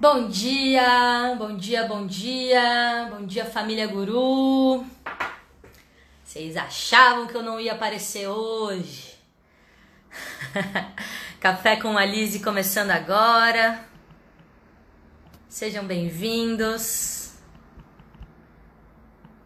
[0.00, 4.82] Bom dia, bom dia, bom dia, bom dia família Guru.
[6.24, 9.14] Vocês achavam que eu não ia aparecer hoje?
[11.38, 12.06] Café com a
[12.40, 13.86] começando agora.
[15.50, 17.34] Sejam bem-vindos.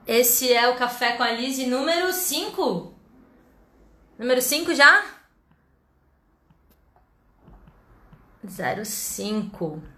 [0.06, 1.32] Esse é o Café com a
[1.66, 2.94] número 5.
[4.16, 5.04] Número 5 já?
[8.46, 9.93] 05.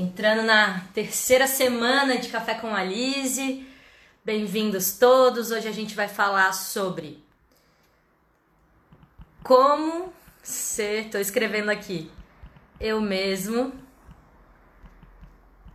[0.00, 3.66] Entrando na terceira semana de Café com a Lise.
[4.24, 5.50] Bem-vindos todos.
[5.50, 7.20] Hoje a gente vai falar sobre
[9.42, 12.08] como ser, estou escrevendo aqui,
[12.78, 13.72] eu mesmo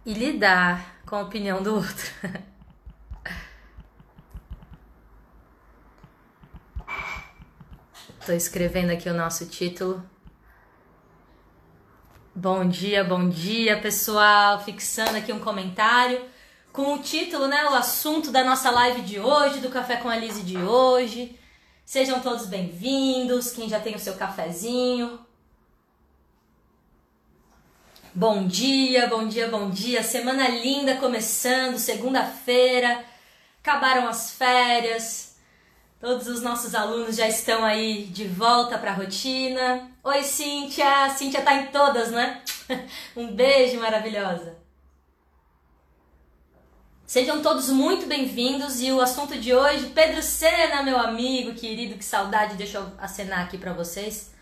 [0.05, 2.12] e lidar com a opinião do outro.
[8.22, 10.02] Estou escrevendo aqui o nosso título
[12.36, 14.59] Bom dia, bom dia, pessoal.
[14.64, 16.20] Fixando aqui um comentário
[16.72, 20.16] com o título, né, o assunto da nossa live de hoje, do Café com a
[20.16, 21.40] Lise de hoje.
[21.86, 25.20] Sejam todos bem-vindos, quem já tem o seu cafezinho.
[28.16, 30.02] Bom dia, bom dia, bom dia.
[30.02, 33.06] Semana linda começando, segunda-feira.
[33.62, 35.36] Acabaram as férias.
[36.02, 39.92] Todos os nossos alunos já estão aí de volta para a rotina.
[40.06, 41.09] Oi, Cíntia!
[41.12, 42.42] Cíntia tá em todas, né?
[43.16, 44.58] um beijo maravilhosa.
[47.06, 52.04] Sejam todos muito bem-vindos e o assunto de hoje, Pedro Sena, meu amigo querido, que
[52.04, 54.34] saudade, deixa eu acenar aqui para vocês.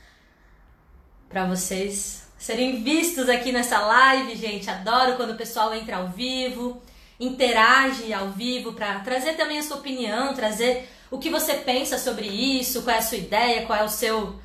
[1.29, 4.67] Para vocês serem vistos aqui nessa live, gente.
[4.67, 6.81] Adoro quando o pessoal entra ao vivo,
[7.19, 12.25] interage ao vivo para trazer também a sua opinião, trazer o que você pensa sobre
[12.25, 14.41] isso, qual é a sua ideia, qual é o seu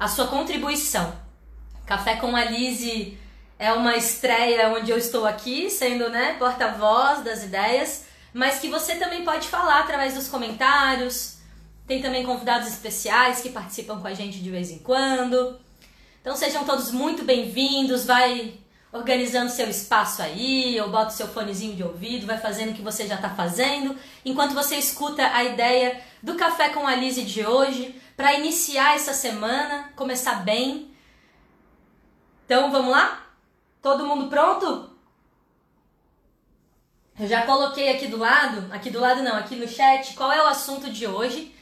[0.00, 1.12] a sua contribuição.
[1.84, 3.18] Café com a Lise
[3.58, 8.96] é uma estreia onde eu estou aqui, sendo né, porta-voz das ideias, mas que você
[8.96, 11.36] também pode falar através dos comentários.
[11.86, 15.60] Tem também convidados especiais que participam com a gente de vez em quando.
[16.22, 18.06] Então sejam todos muito bem-vindos.
[18.06, 18.54] Vai
[18.92, 23.06] organizando seu espaço aí, ou bota seu fonezinho de ouvido, vai fazendo o que você
[23.06, 27.94] já está fazendo, enquanto você escuta a ideia do Café com a Lise de hoje,
[28.20, 30.94] para iniciar essa semana, começar bem.
[32.44, 33.26] Então vamos lá?
[33.80, 34.90] Todo mundo pronto?
[37.18, 40.44] Eu já coloquei aqui do lado, aqui do lado não, aqui no chat, qual é
[40.44, 41.56] o assunto de hoje.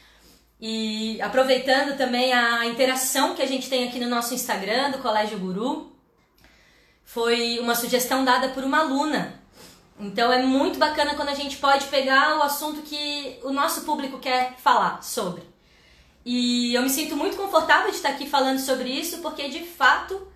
[0.61, 5.39] E aproveitando também a interação que a gente tem aqui no nosso Instagram do Colégio
[5.39, 5.97] Guru,
[7.05, 9.41] foi uma sugestão dada por uma aluna.
[10.01, 14.19] Então é muito bacana quando a gente pode pegar o assunto que o nosso público
[14.19, 15.57] quer falar sobre.
[16.31, 20.29] E eu me sinto muito confortável de estar aqui falando sobre isso, porque de fato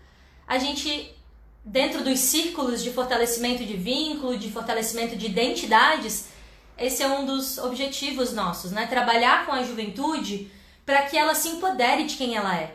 [0.47, 1.15] a gente,
[1.63, 6.31] dentro dos círculos de fortalecimento de vínculo, de fortalecimento de identidades,
[6.79, 8.87] esse é um dos objetivos nossos, né?
[8.87, 10.51] Trabalhar com a juventude
[10.87, 12.75] para que ela se empodere de quem ela é,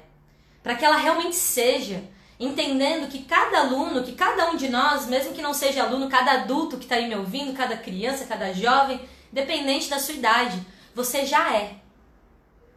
[0.62, 2.04] para que ela realmente seja
[2.40, 6.34] entendendo que cada aluno, que cada um de nós, mesmo que não seja aluno, cada
[6.34, 9.02] adulto que está aí me ouvindo, cada criança, cada jovem,
[9.32, 10.64] dependente da sua idade,
[10.94, 11.87] você já é.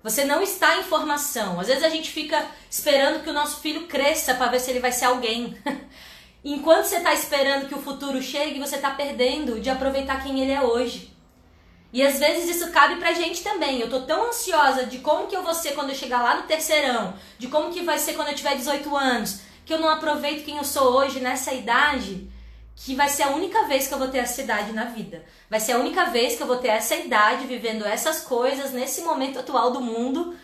[0.02, 1.60] Você não está em formação.
[1.60, 4.80] Às vezes a gente fica esperando que o nosso filho cresça para ver se ele
[4.80, 5.56] vai ser alguém.
[6.42, 10.52] Enquanto você está esperando que o futuro chegue, você está perdendo de aproveitar quem ele
[10.52, 11.14] é hoje.
[11.92, 13.80] E às vezes isso cabe pra gente também.
[13.80, 16.44] Eu tô tão ansiosa de como que eu vou ser quando eu chegar lá no
[16.44, 20.44] terceirão, de como que vai ser quando eu tiver 18 anos, que eu não aproveito
[20.44, 22.30] quem eu sou hoje nessa idade,
[22.84, 25.22] que vai ser a única vez que eu vou ter essa idade na vida.
[25.50, 29.02] Vai ser a única vez que eu vou ter essa idade vivendo essas coisas nesse
[29.02, 30.34] momento atual do mundo.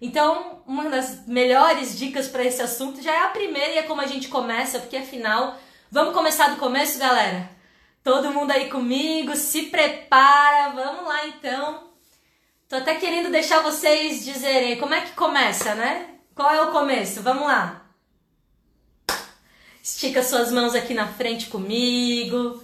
[0.00, 4.00] Então, uma das melhores dicas para esse assunto já é a primeira e é como
[4.00, 5.58] a gente começa, porque afinal,
[5.90, 7.50] vamos começar do começo, galera?
[8.02, 11.90] Todo mundo aí comigo, se prepara, vamos lá então.
[12.66, 16.14] Tô até querendo deixar vocês dizerem como é que começa, né?
[16.34, 17.20] Qual é o começo?
[17.20, 17.83] Vamos lá.
[19.84, 22.62] Estica suas mãos aqui na frente comigo.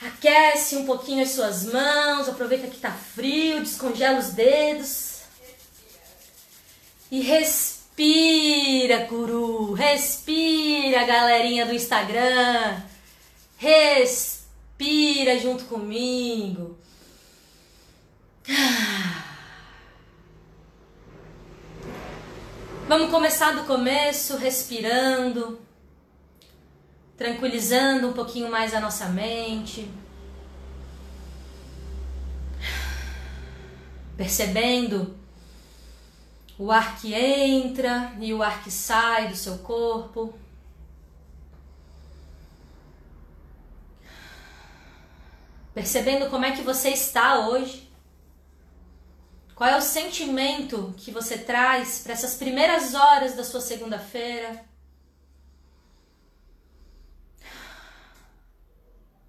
[0.00, 2.28] Aquece um pouquinho as suas mãos.
[2.28, 5.20] Aproveita que tá frio, descongela os dedos.
[7.08, 9.74] E respira, guru.
[9.74, 12.82] Respira, galerinha do Instagram.
[13.56, 16.76] Respira junto comigo.
[22.88, 25.63] Vamos começar do começo, respirando
[27.16, 29.90] tranquilizando um pouquinho mais a nossa mente,
[34.16, 35.16] percebendo
[36.58, 40.38] o ar que entra e o ar que sai do seu corpo.
[45.72, 47.90] Percebendo como é que você está hoje.
[49.56, 54.64] Qual é o sentimento que você traz para essas primeiras horas da sua segunda-feira?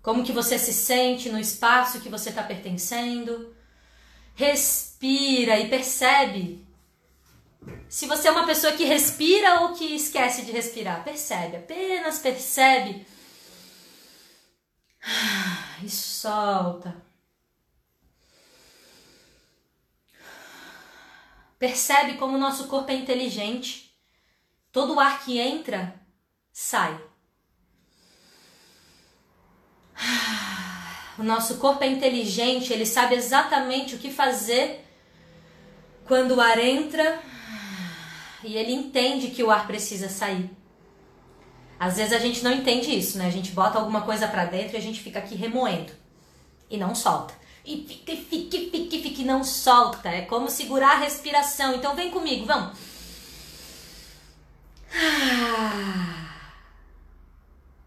[0.06, 3.56] Como que você se sente no espaço que você está pertencendo?
[4.36, 6.64] Respira e percebe.
[7.90, 13.04] Se você é uma pessoa que respira ou que esquece de respirar, percebe, apenas percebe.
[15.84, 17.04] E solta.
[21.58, 23.92] Percebe como o nosso corpo é inteligente.
[24.72, 26.00] Todo ar que entra,
[26.54, 27.15] sai.
[31.18, 34.86] O nosso corpo é inteligente, ele sabe exatamente o que fazer
[36.06, 37.22] quando o ar entra
[38.44, 40.50] e ele entende que o ar precisa sair.
[41.80, 43.28] Às vezes a gente não entende isso, né?
[43.28, 45.92] A gente bota alguma coisa para dentro e a gente fica aqui remoendo
[46.70, 47.34] e não solta.
[47.66, 50.10] E fica, e fica, e fica, e fica e não solta.
[50.10, 51.74] É como segurar a respiração.
[51.74, 52.78] Então vem comigo, vamos.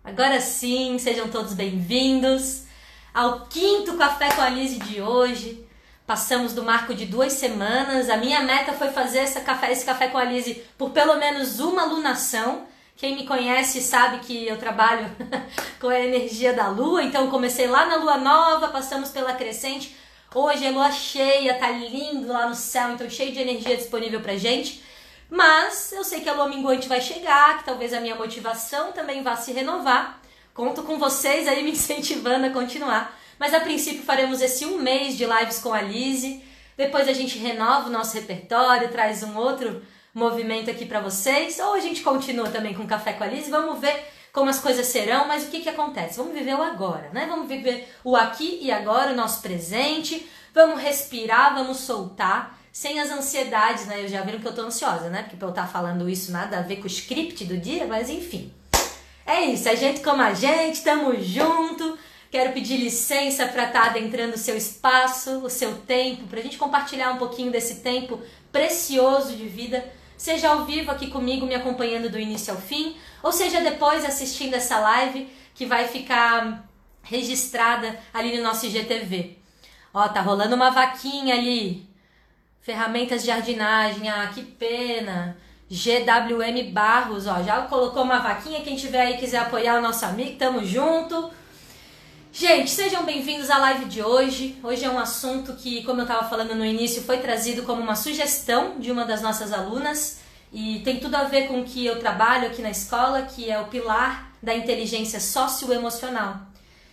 [0.08, 2.62] Agora sim, sejam todos bem-vindos
[3.12, 5.62] ao quinto Café com a Lise de hoje.
[6.06, 8.08] Passamos do marco de duas semanas.
[8.08, 11.60] A minha meta foi fazer essa café, esse café com a Lise por pelo menos
[11.60, 12.66] uma alunação.
[12.96, 15.14] Quem me conhece sabe que eu trabalho
[15.78, 19.94] com a energia da lua, então comecei lá na lua nova, passamos pela crescente.
[20.34, 24.38] Hoje é lua cheia, tá lindo lá no céu, então cheio de energia disponível pra
[24.38, 24.82] gente.
[25.30, 29.22] Mas eu sei que a lua minguante vai chegar, que talvez a minha motivação também
[29.22, 30.20] vá se renovar.
[30.54, 33.16] Conto com vocês aí me incentivando a continuar.
[33.38, 36.42] Mas a princípio faremos esse um mês de lives com a Lise.
[36.76, 39.82] Depois a gente renova o nosso repertório, traz um outro
[40.14, 41.58] movimento aqui para vocês.
[41.58, 43.50] Ou a gente continua também com Café com a Lise.
[43.50, 46.16] Vamos ver como as coisas serão, mas o que, que acontece?
[46.16, 47.26] Vamos viver o agora, né?
[47.28, 50.28] Vamos viver o aqui e agora, o nosso presente.
[50.54, 54.04] Vamos respirar, vamos soltar sem as ansiedades, né?
[54.04, 55.22] Eu já viram que eu tô ansiosa, né?
[55.22, 57.86] Porque pra eu estar tá falando isso nada a ver com o script do dia,
[57.86, 58.52] mas enfim.
[59.26, 61.98] É isso, a gente como a gente, tamo junto.
[62.30, 66.42] Quero pedir licença para estar tá adentrando o seu espaço, o seu tempo, para a
[66.42, 68.20] gente compartilhar um pouquinho desse tempo
[68.52, 69.84] precioso de vida,
[70.16, 74.54] seja ao vivo aqui comigo, me acompanhando do início ao fim, ou seja depois assistindo
[74.54, 76.68] essa live que vai ficar
[77.02, 79.38] registrada ali no nosso IGTV.
[79.94, 81.87] Ó, tá rolando uma vaquinha ali
[82.60, 85.36] Ferramentas de jardinagem, ah, que pena.
[85.70, 88.62] GWM Barros, ó, já colocou uma vaquinha.
[88.62, 91.30] Quem tiver aí quiser apoiar o nosso amigo, tamo junto.
[92.32, 94.56] Gente, sejam bem-vindos à live de hoje.
[94.62, 97.96] Hoje é um assunto que, como eu estava falando no início, foi trazido como uma
[97.96, 100.20] sugestão de uma das nossas alunas
[100.52, 103.58] e tem tudo a ver com o que eu trabalho aqui na escola, que é
[103.58, 106.38] o pilar da inteligência socioemocional.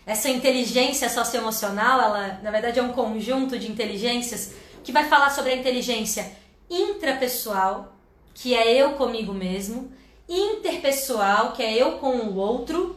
[0.05, 4.53] Essa inteligência socioemocional, ela na verdade é um conjunto de inteligências
[4.85, 6.31] que vai falar sobre a inteligência
[6.69, 7.97] intrapessoal,
[8.35, 9.91] que é eu comigo mesmo,
[10.29, 12.95] interpessoal, que é eu com o outro,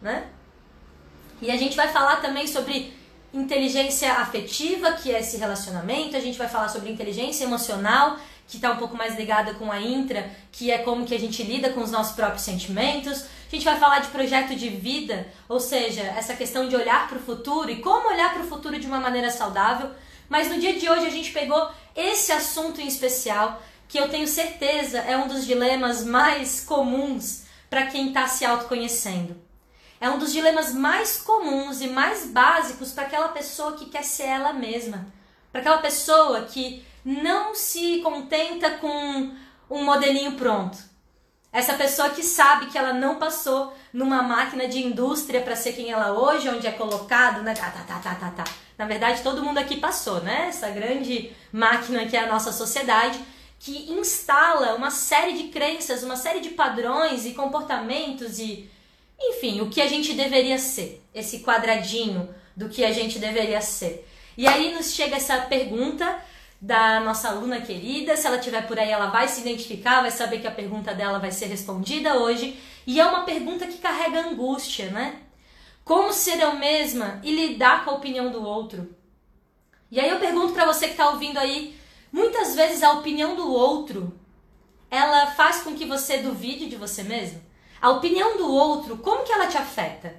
[0.00, 0.28] né?
[1.40, 2.92] E a gente vai falar também sobre
[3.32, 8.70] inteligência afetiva, que é esse relacionamento, a gente vai falar sobre inteligência emocional, que está
[8.70, 11.80] um pouco mais ligada com a intra, que é como que a gente lida com
[11.80, 13.22] os nossos próprios sentimentos.
[13.22, 17.16] A gente vai falar de projeto de vida, ou seja, essa questão de olhar para
[17.16, 19.90] o futuro e como olhar para o futuro de uma maneira saudável.
[20.32, 24.26] Mas no dia de hoje a gente pegou esse assunto em especial, que eu tenho
[24.26, 29.36] certeza é um dos dilemas mais comuns para quem está se autoconhecendo.
[30.00, 34.22] É um dos dilemas mais comuns e mais básicos para aquela pessoa que quer ser
[34.22, 35.06] ela mesma.
[35.52, 39.36] Para aquela pessoa que não se contenta com
[39.68, 40.78] um modelinho pronto.
[41.52, 45.90] Essa pessoa que sabe que ela não passou numa máquina de indústria para ser quem
[45.90, 47.52] ela hoje, onde é colocado, né?
[47.52, 48.44] Tá, tá, tá, tá, tá, tá.
[48.78, 50.46] Na verdade, todo mundo aqui passou, né?
[50.48, 53.20] Essa grande máquina que é a nossa sociedade,
[53.58, 58.70] que instala uma série de crenças, uma série de padrões e comportamentos e,
[59.20, 61.04] enfim, o que a gente deveria ser.
[61.14, 64.08] Esse quadradinho do que a gente deveria ser.
[64.38, 66.18] E aí nos chega essa pergunta
[66.62, 68.16] da nossa aluna querida.
[68.16, 71.18] Se ela estiver por aí, ela vai se identificar, vai saber que a pergunta dela
[71.18, 72.56] vai ser respondida hoje.
[72.86, 75.16] E é uma pergunta que carrega angústia, né?
[75.84, 78.94] Como ser eu mesma e lidar com a opinião do outro?
[79.90, 81.76] E aí eu pergunto para você que está ouvindo aí,
[82.12, 84.16] muitas vezes a opinião do outro,
[84.88, 87.42] ela faz com que você duvide de você mesmo?
[87.80, 90.14] A opinião do outro, como que ela te afeta?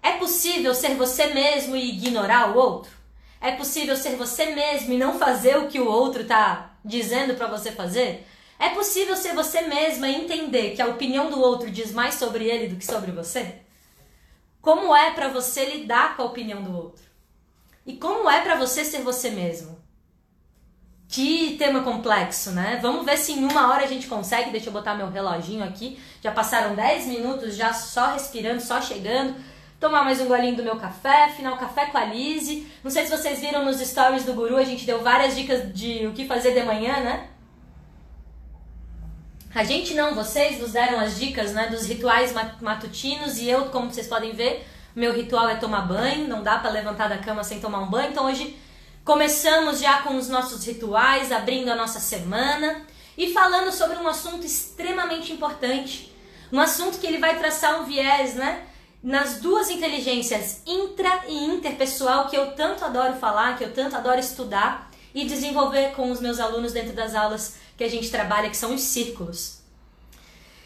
[0.00, 3.03] É possível ser você mesmo e ignorar o outro?
[3.40, 7.46] É possível ser você mesmo e não fazer o que o outro está dizendo para
[7.46, 8.26] você fazer?
[8.58, 12.44] É possível ser você mesma e entender que a opinião do outro diz mais sobre
[12.44, 13.56] ele do que sobre você?
[14.60, 17.04] Como é para você lidar com a opinião do outro?
[17.84, 19.78] E como é para você ser você mesmo?
[21.06, 22.78] Que tema complexo, né?
[22.80, 24.50] Vamos ver se em uma hora a gente consegue.
[24.50, 26.00] Deixa eu botar meu reloginho aqui.
[26.22, 29.36] Já passaram 10 minutos já só respirando, só chegando.
[29.80, 32.66] Tomar mais um golinho do meu café, final café com a Lise.
[32.82, 36.06] Não sei se vocês viram nos stories do Guru, a gente deu várias dicas de
[36.06, 37.28] o que fazer de manhã, né?
[39.54, 43.92] A gente não, vocês nos deram as dicas né, dos rituais matutinos e eu, como
[43.92, 44.66] vocês podem ver,
[44.96, 48.10] meu ritual é tomar banho, não dá para levantar da cama sem tomar um banho.
[48.10, 48.58] Então hoje
[49.04, 52.82] começamos já com os nossos rituais, abrindo a nossa semana
[53.16, 56.12] e falando sobre um assunto extremamente importante,
[56.50, 58.64] um assunto que ele vai traçar um viés, né?
[59.04, 64.18] Nas duas inteligências, intra e interpessoal, que eu tanto adoro falar, que eu tanto adoro
[64.18, 68.56] estudar e desenvolver com os meus alunos dentro das aulas que a gente trabalha, que
[68.56, 69.58] são os círculos.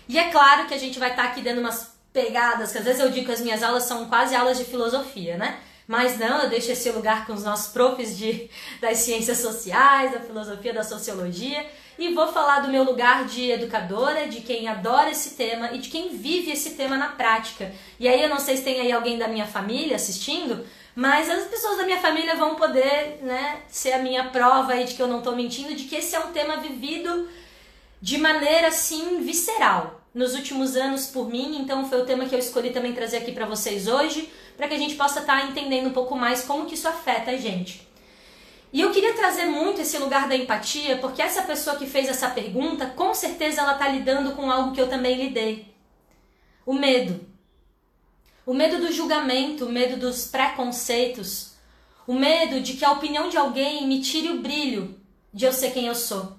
[0.08, 2.84] E é claro que a gente vai estar tá aqui dando umas pegadas, que às
[2.84, 5.58] vezes eu digo que as minhas aulas são quase aulas de filosofia, né?
[5.88, 8.48] Mas não, eu deixo esse lugar com os nossos profs de,
[8.80, 11.66] das ciências sociais, da filosofia, da sociologia,
[11.98, 15.88] e vou falar do meu lugar de educadora, de quem adora esse tema e de
[15.88, 17.72] quem vive esse tema na prática.
[17.98, 20.64] E aí eu não sei se tem aí alguém da minha família assistindo,
[20.94, 24.94] mas as pessoas da minha família vão poder, né, ser a minha prova aí de
[24.94, 27.28] que eu não estou mentindo, de que esse é um tema vivido
[28.00, 32.38] de maneira assim visceral nos últimos anos por mim, então foi o tema que eu
[32.38, 35.88] escolhi também trazer aqui para vocês hoje, para que a gente possa estar tá entendendo
[35.88, 37.87] um pouco mais como que isso afeta a gente.
[38.72, 42.28] E eu queria trazer muito esse lugar da empatia, porque essa pessoa que fez essa
[42.28, 45.74] pergunta, com certeza ela está lidando com algo que eu também lidei.
[46.66, 47.26] O medo.
[48.44, 51.52] O medo do julgamento, o medo dos preconceitos,
[52.06, 54.98] o medo de que a opinião de alguém me tire o brilho
[55.32, 56.36] de eu ser quem eu sou.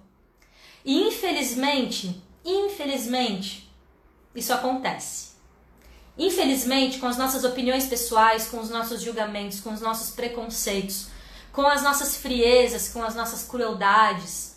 [0.86, 3.69] E infelizmente, infelizmente,
[4.36, 5.29] isso acontece.
[6.17, 11.07] Infelizmente, com as nossas opiniões pessoais, com os nossos julgamentos, com os nossos preconceitos,
[11.59, 14.55] com as nossas friezas, com as nossas crueldades,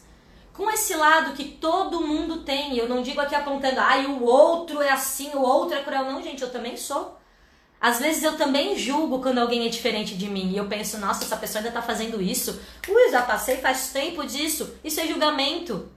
[0.52, 2.76] com esse lado que todo mundo tem.
[2.76, 6.04] Eu não digo aqui apontando, ai, ah, o outro é assim, o outro é cruel.
[6.04, 7.18] Não, gente, eu também sou.
[7.80, 11.25] Às vezes eu também julgo quando alguém é diferente de mim e eu penso, nossa,
[11.25, 12.61] essa pessoa ainda tá fazendo isso.
[12.88, 14.73] Ui, já passei faz tempo disso.
[14.85, 15.90] Isso é julgamento.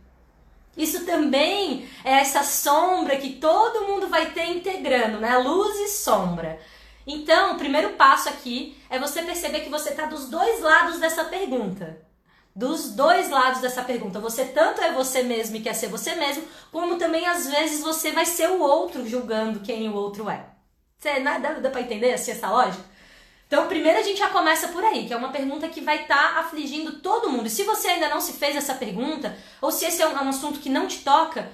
[0.76, 5.38] Isso também é essa sombra que todo mundo vai ter integrando, né?
[5.38, 6.60] Luz e sombra.
[7.08, 11.26] Então, o primeiro passo aqui é você perceber que você está dos dois lados dessa
[11.26, 12.02] pergunta.
[12.56, 14.20] Dos dois lados dessa pergunta.
[14.20, 18.12] Você tanto é você mesmo e quer ser você mesmo, como também às vezes você
[18.12, 20.46] vai ser o outro julgando quem o outro é.
[20.98, 22.84] Você, dá, dá pra entender assim, essa lógica?
[23.48, 26.34] Então, primeiro a gente já começa por aí, que é uma pergunta que vai estar
[26.34, 27.46] tá afligindo todo mundo.
[27.46, 30.22] E se você ainda não se fez essa pergunta, ou se esse é um, é
[30.22, 31.48] um assunto que não te toca,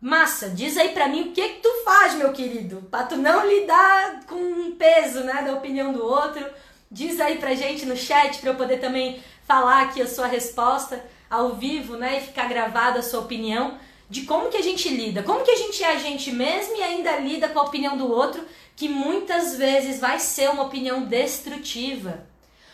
[0.00, 3.46] massa, diz aí pra mim o que que tu faz, meu querido, pra tu não
[3.46, 6.44] lidar com um peso, né, da opinião do outro.
[6.90, 11.04] Diz aí pra gente no chat pra eu poder também falar aqui a sua resposta
[11.28, 13.78] ao vivo, né, e ficar gravada a sua opinião
[14.08, 16.82] de como que a gente lida, como que a gente é a gente mesmo e
[16.82, 18.42] ainda lida com a opinião do outro,
[18.74, 22.26] que muitas vezes vai ser uma opinião destrutiva,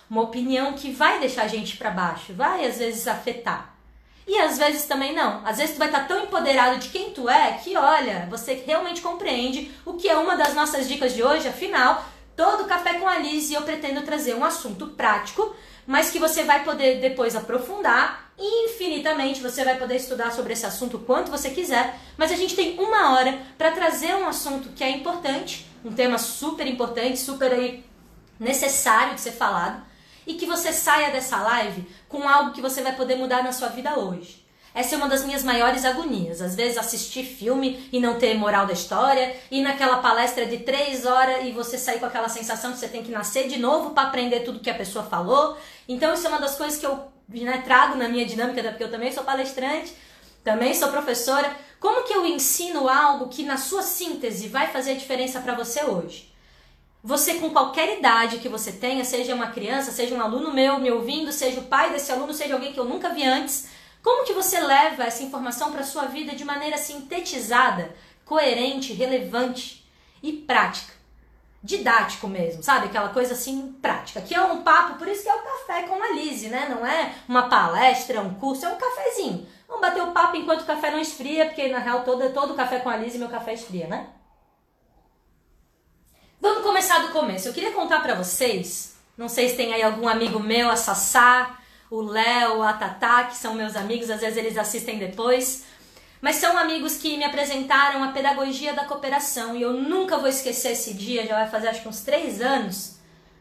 [0.09, 3.74] uma opinião que vai deixar a gente para baixo, vai às vezes afetar.
[4.27, 5.47] E às vezes também não.
[5.47, 9.03] Às vezes tu vai estar tão empoderado de quem tu é que, olha, você realmente
[9.03, 11.49] compreende o que é uma das nossas dicas de hoje.
[11.49, 12.05] Afinal,
[12.35, 15.55] todo Café com a Liz eu pretendo trazer um assunto prático,
[15.87, 19.43] mas que você vai poder depois aprofundar infinitamente.
[19.43, 23.13] Você vai poder estudar sobre esse assunto quanto você quiser, mas a gente tem uma
[23.15, 27.83] hora para trazer um assunto que é importante, um tema super importante, super
[28.41, 29.83] necessário de ser falado,
[30.27, 33.69] e que você saia dessa live com algo que você vai poder mudar na sua
[33.69, 34.45] vida hoje.
[34.75, 36.43] Essa é uma das minhas maiores agonias.
[36.43, 41.07] Às vezes assistir filme e não ter moral da história, e naquela palestra de três
[41.07, 44.09] horas e você sair com aquela sensação que você tem que nascer de novo para
[44.09, 45.57] aprender tudo que a pessoa falou.
[45.89, 48.91] Então isso é uma das coisas que eu né, trago na minha dinâmica, porque eu
[48.91, 49.95] também sou palestrante,
[50.43, 51.57] também sou professora.
[51.79, 55.85] Como que eu ensino algo que na sua síntese vai fazer a diferença para você
[55.85, 56.34] hoje?
[57.07, 60.91] Você com qualquer idade que você tenha, seja uma criança, seja um aluno meu me
[60.91, 63.69] ouvindo, seja o pai desse aluno, seja alguém que eu nunca vi antes,
[64.03, 67.95] como que você leva essa informação para sua vida de maneira sintetizada,
[68.25, 69.87] coerente, relevante
[70.23, 70.95] e prática?
[71.63, 72.87] didático mesmo, sabe?
[72.87, 74.21] Aquela coisa assim prática.
[74.21, 76.69] Aqui é um papo, por isso que é o café com a Lise, né?
[76.69, 79.47] Não é uma palestra, um curso, é um cafezinho.
[79.67, 82.81] Vamos bater o papo enquanto o café não esfria, porque na real todo, todo café
[82.81, 84.09] com a Lise meu café esfria, né?
[86.45, 87.49] Vamos começar do começo.
[87.49, 91.59] Eu queria contar para vocês, não sei se tem aí algum amigo meu, a Sassá,
[91.91, 95.65] o Léo, a Tatá, que são meus amigos, às vezes eles assistem depois.
[96.21, 100.73] Mas são amigos que me apresentaram a pedagogia da cooperação e eu nunca vou esquecer
[100.73, 102.99] esse dia, já vai fazer acho que uns três anos,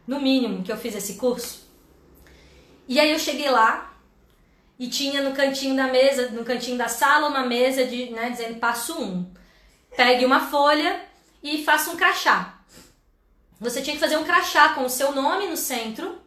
[0.08, 1.70] no mínimo, que eu fiz esse curso.
[2.88, 3.94] E aí eu cheguei lá
[4.80, 8.62] e tinha no cantinho da mesa, no cantinho da sala, uma mesa de, né, dizendo
[8.62, 9.30] passo um.
[9.94, 11.02] Pegue uma folha
[11.44, 12.53] e faça um crachá.
[13.64, 16.20] Você tinha que fazer um crachá com o seu nome no centro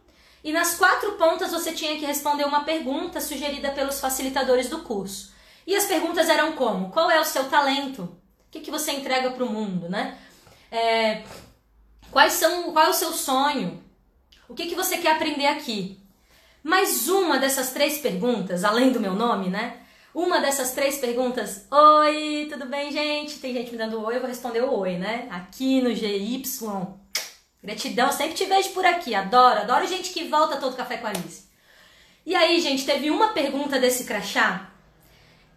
[0.43, 5.33] e nas quatro pontas você tinha que responder uma pergunta sugerida pelos facilitadores do curso.
[5.65, 6.89] E as perguntas eram como?
[6.89, 8.03] Qual é o seu talento?
[8.03, 10.17] O que, que você entrega para o mundo, né?
[10.71, 11.23] É,
[12.09, 13.83] quais são, qual é o seu sonho?
[14.49, 15.99] O que, que você quer aprender aqui?
[16.63, 19.77] Mas uma dessas três perguntas, além do meu nome, né?
[20.11, 23.37] Uma dessas três perguntas, oi, tudo bem, gente?
[23.37, 25.27] Tem gente me dando oi, eu vou responder o oi, né?
[25.29, 26.41] Aqui no GY.
[27.63, 31.09] Gratidão, sempre te vejo por aqui, adoro, adoro gente que volta todo café com a
[31.09, 31.47] Alice.
[32.25, 34.69] E aí, gente, teve uma pergunta desse crachá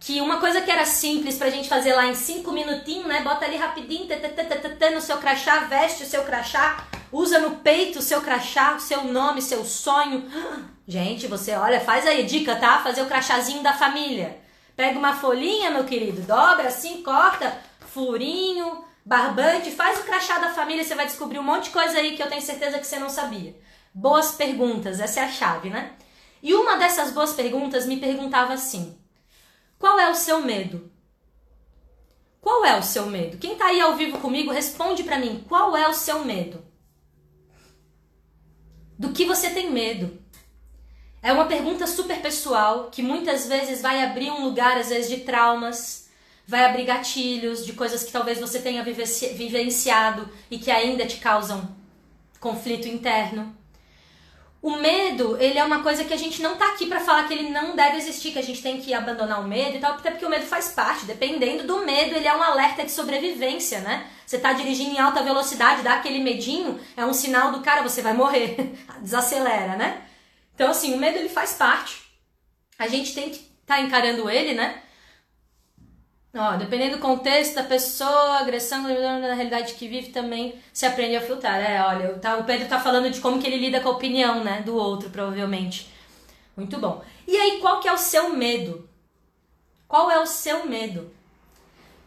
[0.01, 3.21] que uma coisa que era simples pra gente fazer lá em cinco minutinhos, né?
[3.21, 8.01] Bota ali rapidinho, tê, no seu crachá, veste o seu crachá, usa no peito o
[8.01, 10.27] seu crachá, o seu nome, seu sonho.
[10.87, 12.79] Gente, você olha, faz aí, dica, tá?
[12.79, 14.39] Fazer o crachazinho da família.
[14.75, 17.55] Pega uma folhinha, meu querido, dobra assim, corta,
[17.93, 22.15] furinho, barbante, faz o crachá da família, você vai descobrir um monte de coisa aí
[22.15, 23.55] que eu tenho certeza que você não sabia.
[23.93, 25.93] Boas perguntas, essa é a chave, né?
[26.41, 28.97] E uma dessas boas perguntas me perguntava assim:
[29.77, 30.91] qual é o seu medo?
[32.39, 33.37] Qual é o seu medo?
[33.37, 35.45] Quem está aí ao vivo comigo, responde para mim.
[35.47, 36.63] Qual é o seu medo?
[38.97, 40.19] Do que você tem medo?
[41.21, 45.17] É uma pergunta super pessoal que muitas vezes vai abrir um lugar, às vezes, de
[45.17, 46.09] traumas,
[46.47, 51.75] vai abrir gatilhos de coisas que talvez você tenha vivenciado e que ainda te causam
[52.39, 53.55] conflito interno.
[54.61, 57.33] O medo, ele é uma coisa que a gente não tá aqui para falar que
[57.33, 60.11] ele não deve existir, que a gente tem que abandonar o medo e tal, até
[60.11, 61.05] porque o medo faz parte.
[61.05, 64.07] Dependendo do medo, ele é um alerta de sobrevivência, né?
[64.23, 68.03] Você tá dirigindo em alta velocidade, dá aquele medinho, é um sinal do cara, você
[68.03, 68.75] vai morrer.
[69.01, 70.03] Desacelera, né?
[70.53, 71.99] Então, assim, o medo ele faz parte.
[72.77, 74.83] A gente tem que estar tá encarando ele, né?
[76.33, 81.21] Ó, dependendo do contexto da pessoa, agressão da realidade que vive também se aprende a
[81.21, 81.59] filtrar.
[81.59, 84.41] É, olha, tá, o Pedro tá falando de como que ele lida com a opinião,
[84.41, 85.89] né, do outro, provavelmente.
[86.55, 87.03] Muito bom.
[87.27, 88.87] E aí, qual que é o seu medo?
[89.87, 91.11] Qual é o seu medo?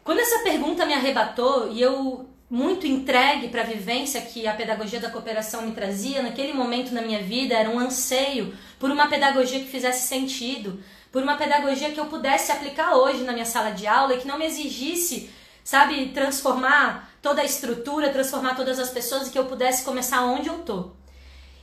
[0.03, 4.99] Quando essa pergunta me arrebatou e eu muito entregue para a vivência que a pedagogia
[4.99, 9.59] da cooperação me trazia, naquele momento na minha vida era um anseio por uma pedagogia
[9.59, 10.79] que fizesse sentido,
[11.15, 14.27] por uma pedagogia que eu pudesse aplicar hoje na minha sala de aula e que
[14.27, 15.29] não me exigisse,
[15.63, 20.49] sabe, transformar toda a estrutura, transformar todas as pessoas e que eu pudesse começar onde
[20.49, 20.91] eu tô.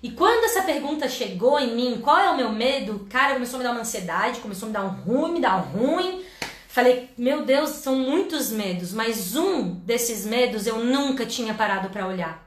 [0.03, 3.07] E quando essa pergunta chegou em mim, qual é o meu medo?
[3.11, 5.59] Cara, começou a me dar uma ansiedade, começou a me dar um ruim, me dar
[5.59, 6.25] um ruim.
[6.67, 12.07] Falei, meu Deus, são muitos medos, mas um desses medos eu nunca tinha parado para
[12.07, 12.43] olhar.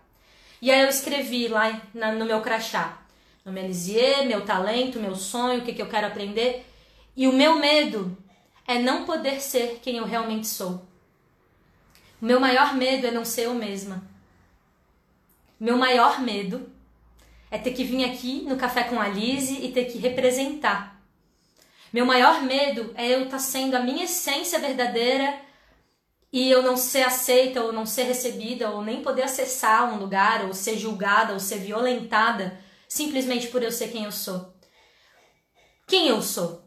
[0.59, 2.97] E aí eu escrevi lá no meu crachá,
[3.45, 6.65] nome Elisier, meu talento, meu sonho, o que, que eu quero aprender.
[7.15, 8.17] E o meu medo
[8.67, 10.85] é não poder ser quem eu realmente sou.
[12.21, 14.03] O meu maior medo é não ser eu mesma.
[15.59, 16.69] Meu maior medo
[17.49, 21.01] é ter que vir aqui no café com a Lise e ter que representar.
[21.93, 25.39] Meu maior medo é eu estar tá sendo a minha essência verdadeira
[26.33, 30.43] e eu não ser aceita ou não ser recebida ou nem poder acessar um lugar
[30.43, 34.53] ou ser julgada ou ser violentada simplesmente por eu ser quem eu sou.
[35.87, 36.64] Quem eu sou?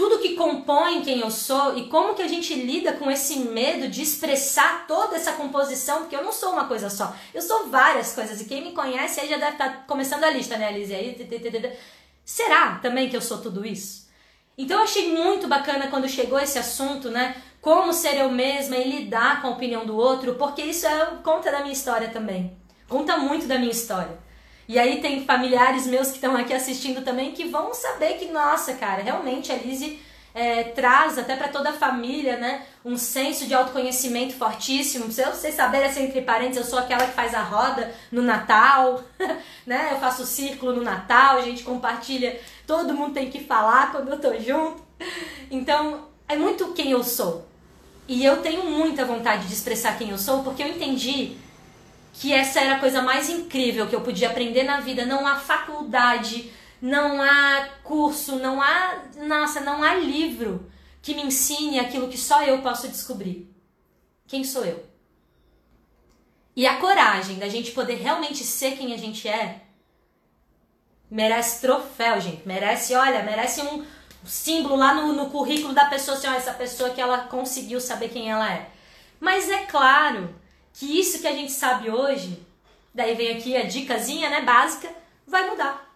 [0.00, 3.86] Tudo que compõe quem eu sou e como que a gente lida com esse medo
[3.86, 8.14] de expressar toda essa composição, porque eu não sou uma coisa só, eu sou várias
[8.14, 10.94] coisas e quem me conhece aí já deve estar tá começando a lista, né, Alice?
[10.94, 11.78] Aí,
[12.24, 14.08] será também que eu sou tudo isso?
[14.56, 17.36] Então eu achei muito bacana quando chegou esse assunto, né?
[17.60, 21.52] Como ser eu mesma e lidar com a opinião do outro, porque isso é, conta
[21.52, 22.56] da minha história também.
[22.88, 24.18] Conta muito da minha história.
[24.70, 28.74] E aí tem familiares meus que estão aqui assistindo também que vão saber que, nossa,
[28.74, 30.00] cara, realmente a Lizzie
[30.32, 35.10] é, traz até para toda a família, né, um senso de autoconhecimento fortíssimo.
[35.10, 39.02] Se vocês saberem, assim, entre parênteses, eu sou aquela que faz a roda no Natal,
[39.66, 43.90] né, eu faço o círculo no Natal, a gente compartilha, todo mundo tem que falar
[43.90, 44.80] quando eu tô junto.
[45.50, 47.44] Então, é muito quem eu sou.
[48.06, 51.36] E eu tenho muita vontade de expressar quem eu sou, porque eu entendi
[52.20, 55.06] que essa era a coisa mais incrível que eu podia aprender na vida.
[55.06, 61.80] Não há faculdade, não há curso, não há, nossa, não há livro que me ensine
[61.80, 63.50] aquilo que só eu posso descobrir.
[64.26, 64.84] Quem sou eu?
[66.54, 69.62] E a coragem da gente poder realmente ser quem a gente é
[71.10, 72.46] merece troféu, gente.
[72.46, 73.82] Merece, olha, merece um,
[74.26, 78.10] símbolo lá no, no currículo da pessoa, assim, ó, essa pessoa que ela conseguiu saber
[78.10, 78.68] quem ela é.
[79.18, 80.38] Mas é claro
[80.72, 82.44] que isso que a gente sabe hoje,
[82.94, 84.88] daí vem aqui a dicasinha, né, básica,
[85.26, 85.90] vai mudar.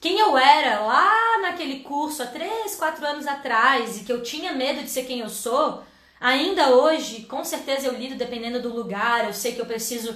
[0.00, 4.52] Quem eu era lá naquele curso há 3, 4 anos atrás e que eu tinha
[4.52, 5.82] medo de ser quem eu sou,
[6.20, 10.14] ainda hoje, com certeza eu lido dependendo do lugar, eu sei que eu preciso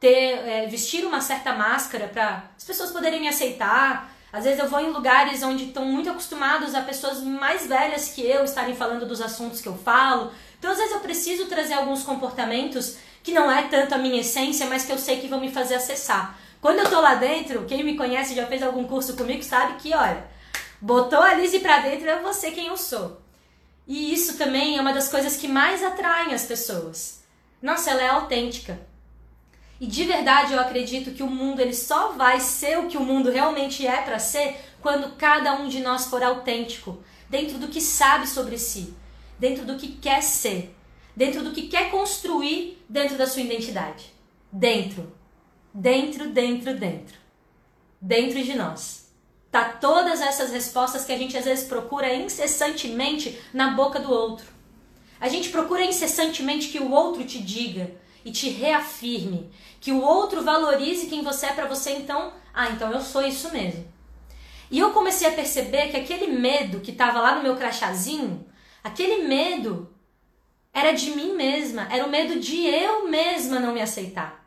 [0.00, 4.12] ter é, vestir uma certa máscara para as pessoas poderem me aceitar.
[4.32, 8.20] Às vezes eu vou em lugares onde estão muito acostumados a pessoas mais velhas que
[8.20, 10.32] eu estarem falando dos assuntos que eu falo.
[10.58, 14.66] Então às vezes eu preciso trazer alguns comportamentos que não é tanto a minha essência,
[14.66, 16.38] mas que eu sei que vão me fazer acessar.
[16.60, 19.94] Quando eu tô lá dentro, quem me conhece já fez algum curso comigo sabe que,
[19.94, 20.26] olha,
[20.80, 23.20] botou a Lizzie pra dentro, é você quem eu sou.
[23.86, 27.22] E isso também é uma das coisas que mais atraem as pessoas.
[27.62, 28.78] Nossa, ela é autêntica.
[29.80, 33.02] E de verdade eu acredito que o mundo ele só vai ser o que o
[33.02, 37.80] mundo realmente é para ser quando cada um de nós for autêntico, dentro do que
[37.80, 38.94] sabe sobre si,
[39.38, 40.74] dentro do que quer ser,
[41.14, 44.12] dentro do que quer construir dentro da sua identidade.
[44.50, 45.12] Dentro,
[45.72, 47.16] dentro, dentro, dentro.
[48.00, 49.08] Dentro de nós.
[49.50, 54.46] Tá todas essas respostas que a gente às vezes procura incessantemente na boca do outro.
[55.20, 57.90] A gente procura incessantemente que o outro te diga
[58.24, 62.92] e te reafirme, que o outro valorize quem você é para você, então, ah, então
[62.92, 63.86] eu sou isso mesmo.
[64.70, 68.44] E eu comecei a perceber que aquele medo que estava lá no meu crachazinho,
[68.88, 69.88] aquele medo
[70.72, 74.38] era de mim mesma, era o medo de eu mesma não me aceitar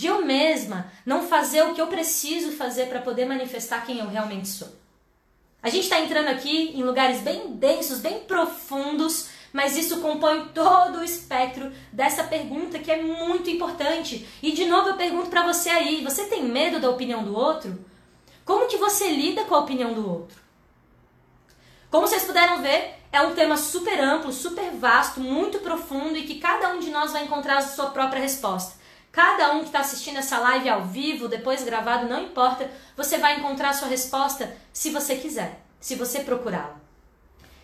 [0.00, 4.08] de eu mesma não fazer o que eu preciso fazer para poder manifestar quem eu
[4.08, 4.68] realmente sou.
[5.62, 11.00] A gente está entrando aqui em lugares bem densos, bem profundos, mas isso compõe todo
[11.00, 14.26] o espectro dessa pergunta que é muito importante.
[14.42, 17.84] E de novo eu pergunto para você aí, você tem medo da opinião do outro?
[18.42, 20.40] Como que você lida com a opinião do outro?
[21.90, 26.38] Como vocês puderam ver, é um tema super amplo, super vasto, muito profundo e que
[26.38, 28.78] cada um de nós vai encontrar a sua própria resposta.
[29.10, 33.38] Cada um que está assistindo essa live ao vivo, depois gravado, não importa, você vai
[33.38, 36.78] encontrar a sua resposta se você quiser, se você procurá-la.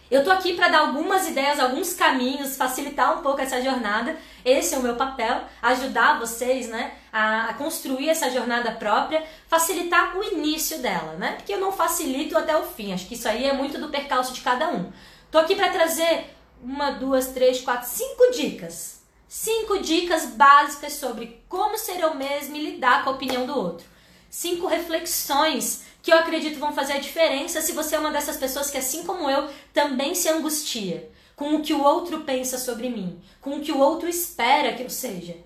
[0.09, 4.16] Eu tô aqui para dar algumas ideias, alguns caminhos, facilitar um pouco essa jornada.
[4.44, 10.22] Esse é o meu papel, ajudar vocês, né, a, construir essa jornada própria, facilitar o
[10.22, 11.32] início dela, né?
[11.32, 12.92] Porque eu não facilito até o fim.
[12.92, 14.92] Acho que isso aí é muito do percalço de cada um.
[15.30, 16.30] Tô aqui para trazer
[16.62, 18.96] uma, duas, três, quatro, cinco dicas
[19.28, 23.86] Cinco dicas básicas sobre como ser eu mesmo e lidar com a opinião do outro.
[24.30, 28.70] Cinco reflexões que eu acredito vão fazer a diferença se você é uma dessas pessoas
[28.70, 33.20] que, assim como eu, também se angustia com o que o outro pensa sobre mim,
[33.40, 35.36] com o que o outro espera que eu seja,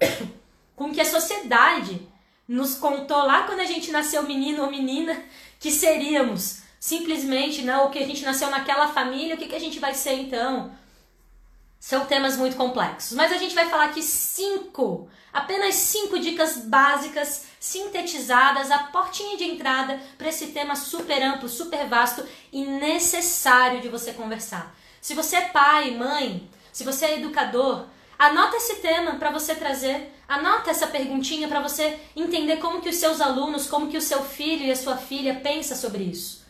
[0.74, 2.08] com o que a sociedade
[2.46, 5.22] nos contou lá quando a gente nasceu menino ou menina
[5.58, 6.62] que seríamos.
[6.84, 9.94] Simplesmente, não, o que a gente nasceu naquela família, o que, que a gente vai
[9.94, 10.70] ser então?
[11.80, 17.46] São temas muito complexos, mas a gente vai falar aqui cinco, apenas cinco dicas básicas,
[17.58, 23.88] sintetizadas, a portinha de entrada para esse tema super amplo, super vasto e necessário de
[23.88, 24.76] você conversar.
[25.00, 27.86] Se você é pai, mãe, se você é educador,
[28.18, 32.96] anota esse tema para você trazer, anota essa perguntinha para você entender como que os
[32.96, 36.43] seus alunos, como que o seu filho e a sua filha pensa sobre isso.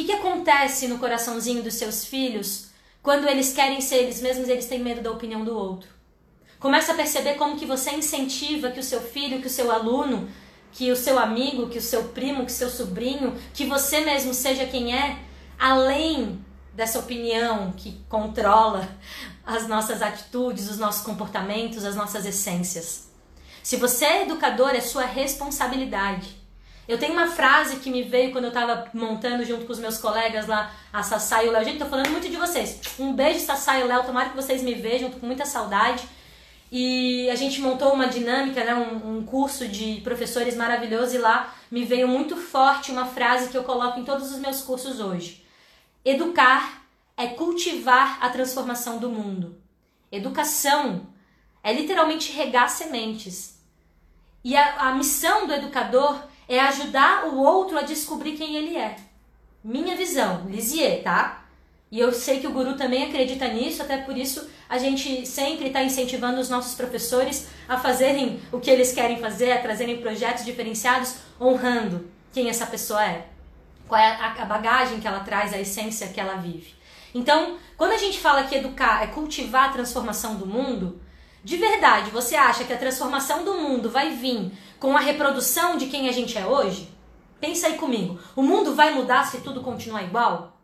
[0.00, 2.70] Que, que acontece no coraçãozinho dos seus filhos
[3.02, 5.90] quando eles querem ser eles mesmos, eles têm medo da opinião do outro.
[6.58, 10.26] Começa a perceber como que você incentiva que o seu filho, que o seu aluno,
[10.72, 14.32] que o seu amigo, que o seu primo, que o seu sobrinho, que você mesmo
[14.32, 15.18] seja quem é,
[15.58, 18.88] além dessa opinião que controla
[19.44, 23.10] as nossas atitudes, os nossos comportamentos, as nossas essências.
[23.62, 26.39] Se você é educador, é sua responsabilidade.
[26.90, 29.96] Eu tenho uma frase que me veio quando eu tava montando junto com os meus
[29.96, 31.64] colegas lá, a Sassá e o Léo.
[31.64, 32.80] Gente, tô falando muito de vocês.
[32.98, 34.02] Um beijo, Sassá e Léo.
[34.02, 36.02] Tomara que vocês me vejam, tô com muita saudade.
[36.68, 41.54] E a gente montou uma dinâmica, né, um, um, curso de professores maravilhoso e lá
[41.70, 45.46] me veio muito forte uma frase que eu coloco em todos os meus cursos hoje.
[46.04, 46.82] Educar
[47.16, 49.62] é cultivar a transformação do mundo.
[50.10, 51.06] Educação
[51.62, 53.60] é literalmente regar sementes.
[54.42, 58.96] E a, a missão do educador é ajudar o outro a descobrir quem ele é.
[59.62, 61.44] Minha visão, Lisier, tá?
[61.92, 65.68] E eu sei que o guru também acredita nisso, até por isso a gente sempre
[65.68, 70.44] está incentivando os nossos professores a fazerem o que eles querem fazer, a trazerem projetos
[70.44, 73.26] diferenciados, honrando quem essa pessoa é,
[73.88, 76.74] qual é a bagagem que ela traz, a essência que ela vive.
[77.14, 81.00] Então, quando a gente fala que educar é cultivar a transformação do mundo,
[81.42, 85.86] de verdade, você acha que a transformação do mundo vai vir com a reprodução de
[85.86, 86.88] quem a gente é hoje?
[87.38, 88.18] Pensa aí comigo.
[88.34, 90.56] O mundo vai mudar se tudo continuar igual?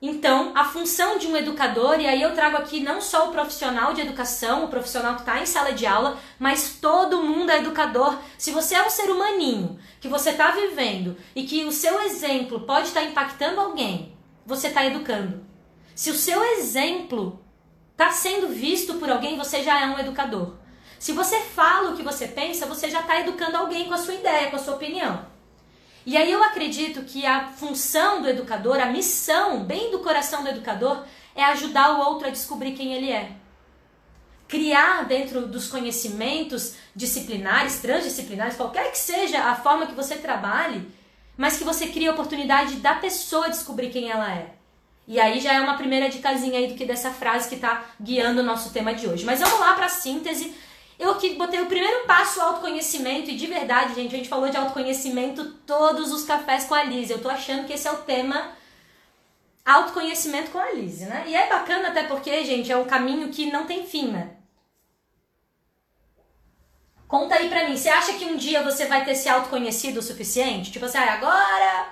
[0.00, 3.94] Então, a função de um educador, e aí eu trago aqui não só o profissional
[3.94, 8.18] de educação, o profissional que está em sala de aula, mas todo mundo é educador.
[8.36, 12.60] Se você é um ser humaninho, que você está vivendo e que o seu exemplo
[12.60, 15.44] pode estar tá impactando alguém, você está educando.
[15.94, 17.40] Se o seu exemplo
[17.92, 20.63] está sendo visto por alguém, você já é um educador.
[21.04, 24.14] Se você fala o que você pensa, você já está educando alguém com a sua
[24.14, 25.26] ideia, com a sua opinião.
[26.06, 30.48] E aí eu acredito que a função do educador, a missão bem do coração do
[30.48, 33.32] educador, é ajudar o outro a descobrir quem ele é.
[34.48, 40.90] Criar dentro dos conhecimentos disciplinares, transdisciplinares, qualquer que seja a forma que você trabalhe,
[41.36, 44.54] mas que você crie a oportunidade da pessoa descobrir quem ela é.
[45.06, 48.40] E aí já é uma primeira dicasinha aí do que dessa frase que está guiando
[48.40, 49.26] o nosso tema de hoje.
[49.26, 50.64] Mas vamos lá para a síntese
[50.98, 54.56] eu aqui botei o primeiro passo autoconhecimento e de verdade, gente, a gente falou de
[54.56, 57.10] autoconhecimento todos os cafés com a Liz.
[57.10, 58.52] Eu tô achando que esse é o tema
[59.64, 61.24] autoconhecimento com a Liz, né?
[61.26, 64.30] E é bacana até porque, gente, é um caminho que não tem fim, né?
[67.08, 70.02] Conta aí pra mim, você acha que um dia você vai ter se autoconhecido o
[70.02, 70.72] suficiente?
[70.72, 71.88] Tipo assim, ah, agora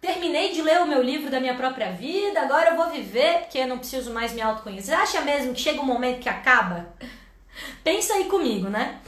[0.00, 3.58] terminei de ler o meu livro da minha própria vida, agora eu vou viver porque
[3.58, 4.94] eu não preciso mais me autoconhecer.
[4.94, 6.94] Você acha mesmo que chega um momento que acaba?
[7.82, 9.00] Pensa aí comigo, né?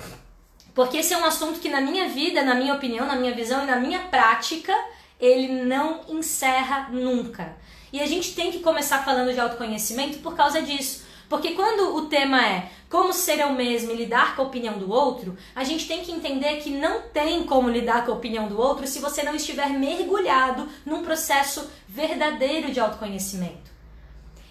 [0.74, 3.64] Porque esse é um assunto que na minha vida, na minha opinião, na minha visão
[3.64, 4.72] e na minha prática,
[5.20, 7.56] ele não encerra nunca.
[7.92, 11.06] E a gente tem que começar falando de autoconhecimento por causa disso.
[11.28, 14.90] Porque quando o tema é como ser eu mesmo e lidar com a opinião do
[14.90, 18.58] outro, a gente tem que entender que não tem como lidar com a opinião do
[18.58, 23.77] outro se você não estiver mergulhado num processo verdadeiro de autoconhecimento.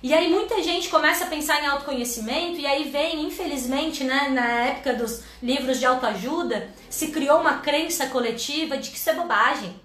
[0.08, 4.48] E aí muita gente começa a pensar em autoconhecimento e aí vem, infelizmente, né, na
[4.68, 9.78] época dos livros de autoajuda, se criou uma crença coletiva de que isso é bobagem.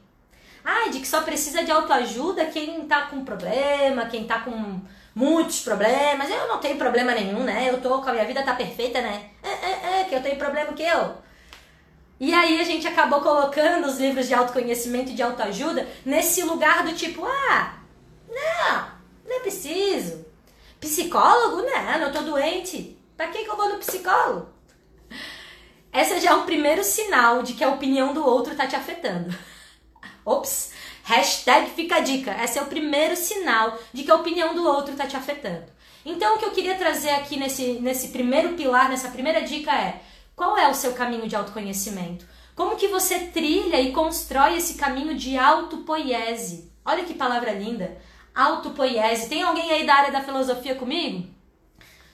[0.65, 4.81] Ah, de que só precisa de autoajuda quem tá com problema, quem tá com
[5.13, 6.31] muitos problemas.
[6.31, 7.69] Eu não tenho problema nenhum, né?
[7.69, 9.25] Eu tô com a minha vida tá perfeita, né?
[9.43, 11.17] É, é, é, que eu tenho problema que eu.
[12.21, 16.85] E aí a gente acabou colocando os livros de autoconhecimento e de autoajuda nesse lugar
[16.85, 17.75] do tipo, ah,
[18.31, 20.25] não, não é preciso.
[20.81, 21.63] Psicólogo?
[21.63, 22.99] Não, eu tô doente.
[23.17, 24.49] Pra que, que eu vou no psicólogo?
[25.93, 29.35] Essa já é um primeiro sinal de que a opinião do outro tá te afetando.
[30.25, 30.73] Ops!
[31.05, 32.33] Hashtag fica a dica.
[32.43, 35.67] Esse é o primeiro sinal de que a opinião do outro tá te afetando.
[36.05, 40.01] Então, o que eu queria trazer aqui nesse, nesse primeiro pilar, nessa primeira dica é:
[40.35, 42.27] qual é o seu caminho de autoconhecimento?
[42.55, 46.73] Como que você trilha e constrói esse caminho de autopoiese?
[46.85, 47.97] Olha que palavra linda!
[48.35, 49.29] Autopoiese.
[49.29, 51.29] Tem alguém aí da área da filosofia comigo?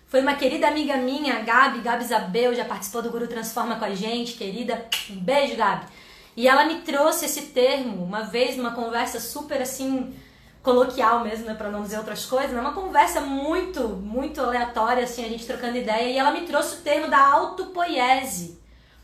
[0.07, 3.94] Foi uma querida amiga minha, Gabi, Gabi Isabel, já participou do Guru Transforma com a
[3.94, 4.87] gente, querida.
[5.11, 5.87] Um beijo, Gabi.
[6.35, 10.14] E ela me trouxe esse termo uma vez numa conversa super assim
[10.62, 12.61] coloquial mesmo, né, para não dizer outras coisas, né?
[12.61, 16.78] Uma conversa muito, muito aleatória assim, a gente trocando ideia, e ela me trouxe o
[16.81, 18.59] termo da autopoiese.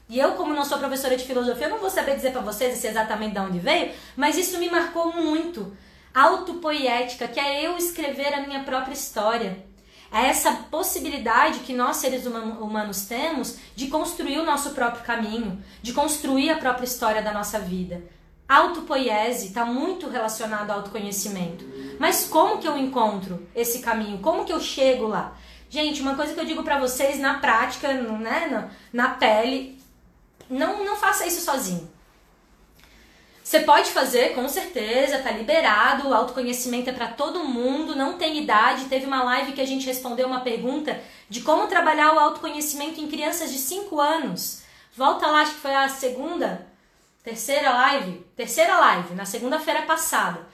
[0.09, 2.87] E eu, como não sou professora de filosofia, não vou saber dizer para vocês esse
[2.87, 5.75] exatamente de onde veio, mas isso me marcou muito
[6.15, 9.65] autopoética, que é eu escrever a minha própria história.
[10.13, 15.93] É essa possibilidade que nós seres humanos temos de construir o nosso próprio caminho, de
[15.93, 18.01] construir a própria história da nossa vida.
[18.49, 21.65] Autopoiese está muito relacionado ao autoconhecimento.
[21.99, 24.19] Mas como que eu encontro esse caminho?
[24.19, 25.37] Como que eu chego lá?
[25.69, 29.77] Gente, uma coisa que eu digo para vocês na prática, né, na, na pele,
[30.49, 31.91] não, não faça isso sozinho.
[33.45, 38.43] Você pode fazer, com certeza, tá liberado, o autoconhecimento é para todo mundo, não tem
[38.43, 38.87] idade.
[38.87, 43.07] Teve uma live que a gente respondeu uma pergunta de como trabalhar o autoconhecimento em
[43.07, 44.63] crianças de 5 anos.
[44.97, 46.67] Volta lá, acho que foi a segunda,
[47.23, 50.49] terceira live, terceira live, na segunda-feira passada.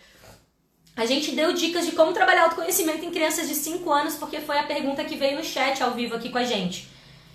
[0.96, 4.58] A gente deu dicas de como trabalhar autoconhecimento em crianças de 5 anos, porque foi
[4.58, 6.88] a pergunta que veio no chat ao vivo aqui com a gente.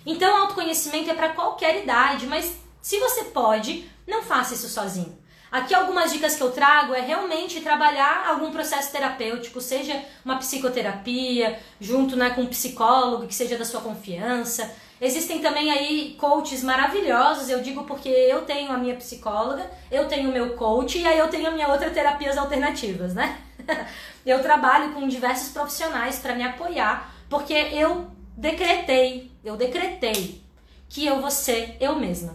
[0.04, 5.24] Então, autoconhecimento é para qualquer idade, mas se você pode, não faça isso sozinho.
[5.50, 11.58] Aqui algumas dicas que eu trago é realmente trabalhar algum processo terapêutico, seja uma psicoterapia,
[11.80, 14.68] junto né, com um psicólogo que seja da sua confiança.
[15.00, 20.30] Existem também aí coaches maravilhosos, eu digo porque eu tenho a minha psicóloga, eu tenho
[20.30, 23.38] o meu coach e aí eu tenho a minha outra terapias alternativas, né?
[24.24, 30.42] eu trabalho com diversos profissionais para me apoiar, porque eu decretei, eu decretei
[30.88, 32.34] que eu vou ser eu mesma.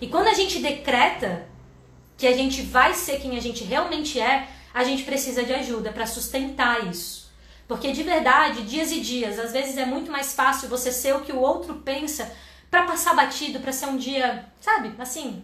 [0.00, 1.46] E quando a gente decreta,
[2.16, 5.92] que a gente vai ser quem a gente realmente é, a gente precisa de ajuda
[5.92, 7.32] para sustentar isso.
[7.66, 11.20] Porque de verdade, dias e dias, às vezes é muito mais fácil você ser o
[11.20, 12.30] que o outro pensa
[12.70, 15.42] para passar batido, para ser um dia, sabe, assim,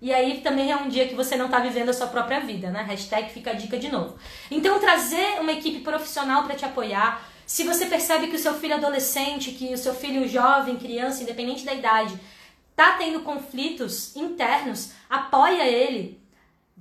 [0.00, 2.70] E aí também é um dia que você não está vivendo a sua própria vida,
[2.70, 2.82] né?
[2.82, 4.16] Hashtag fica a dica de novo.
[4.50, 7.28] Então trazer uma equipe profissional para te apoiar.
[7.44, 11.64] Se você percebe que o seu filho adolescente, que o seu filho jovem, criança, independente
[11.64, 12.14] da idade,
[12.78, 16.22] tá tendo conflitos internos, apoia ele,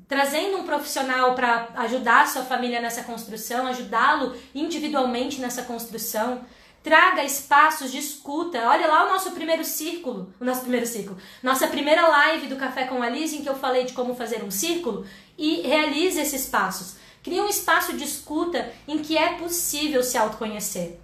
[0.08, 6.46] trazendo um profissional para ajudar a sua família nessa construção, ajudá-lo individualmente nessa construção.
[6.84, 8.60] Traga espaços de escuta.
[8.70, 12.86] Olha lá o nosso primeiro círculo, o nosso primeiro círculo, nossa primeira live do Café
[12.86, 15.04] com a Liz, em que eu falei de como fazer um círculo,
[15.36, 16.98] e realize esses passos.
[17.24, 21.00] Crie um espaço de escuta em que é possível se autoconhecer.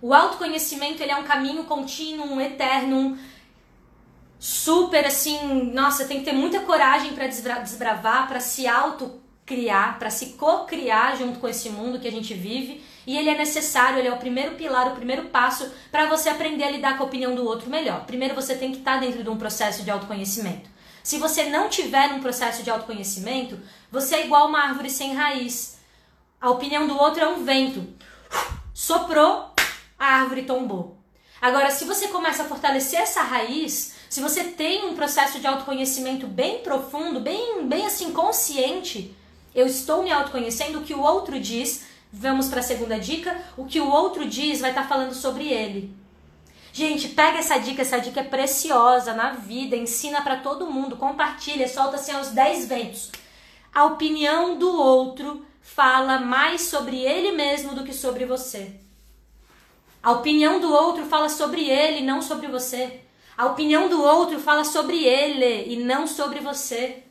[0.00, 3.16] O autoconhecimento ele é um caminho contínuo, um eterno,
[4.44, 10.34] super assim, nossa, tem que ter muita coragem para desbravar, para se autocriar, para se
[10.34, 14.12] co-criar junto com esse mundo que a gente vive e ele é necessário, ele é
[14.12, 17.42] o primeiro pilar, o primeiro passo para você aprender a lidar com a opinião do
[17.42, 18.04] outro melhor.
[18.04, 20.68] Primeiro você tem que estar tá dentro de um processo de autoconhecimento.
[21.02, 23.58] Se você não tiver um processo de autoconhecimento,
[23.90, 25.78] você é igual uma árvore sem raiz.
[26.38, 27.88] A opinião do outro é um vento.
[28.74, 29.54] Soprou,
[29.98, 30.98] a árvore tombou.
[31.40, 36.26] Agora, se você começa a fortalecer essa raiz, se você tem um processo de autoconhecimento
[36.26, 39.14] bem profundo, bem, bem assim consciente,
[39.54, 41.84] eu estou me autoconhecendo, o que o outro diz
[42.16, 43.36] Vamos para a segunda dica.
[43.56, 45.92] O que o outro diz vai estar tá falando sobre ele.
[46.72, 51.68] Gente, pega essa dica, essa dica é preciosa na vida, ensina para todo mundo, compartilha,
[51.68, 53.10] solta assim aos 10 ventos.
[53.72, 58.72] A opinião do outro fala mais sobre ele mesmo do que sobre você.
[60.00, 63.00] A opinião do outro fala sobre ele, não sobre você.
[63.36, 67.02] A opinião do outro fala sobre ele e não sobre você.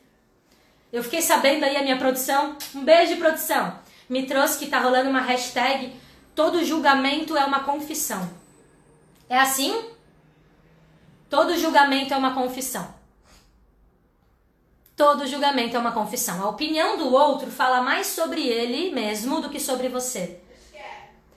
[0.92, 2.56] Eu fiquei sabendo aí a minha produção.
[2.74, 5.92] Um beijo, produção me trouxe que tá rolando uma hashtag
[6.34, 8.30] todo julgamento é uma confissão.
[9.28, 9.90] É assim?
[11.30, 12.94] Todo julgamento é uma confissão.
[14.96, 16.42] Todo julgamento é uma confissão.
[16.42, 20.40] A opinião do outro fala mais sobre ele mesmo do que sobre você.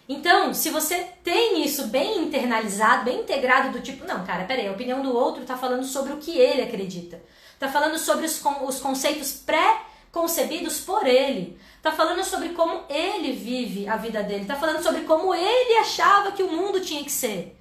[0.09, 4.71] Então, se você tem isso bem internalizado, bem integrado, do tipo, não, cara, peraí, a
[4.71, 7.21] opinião do outro tá falando sobre o que ele acredita.
[7.59, 11.59] Tá falando sobre os, os conceitos pré-concebidos por ele.
[11.81, 14.45] Tá falando sobre como ele vive a vida dele.
[14.45, 17.57] Tá falando sobre como ele achava que o mundo tinha que ser.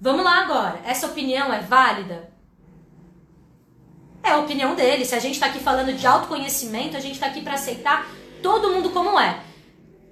[0.00, 0.80] Vamos lá agora.
[0.86, 2.32] Essa opinião é válida?
[4.22, 5.04] É a opinião dele.
[5.04, 8.08] Se a gente está aqui falando de autoconhecimento, a gente está aqui para aceitar
[8.42, 9.51] todo mundo como é.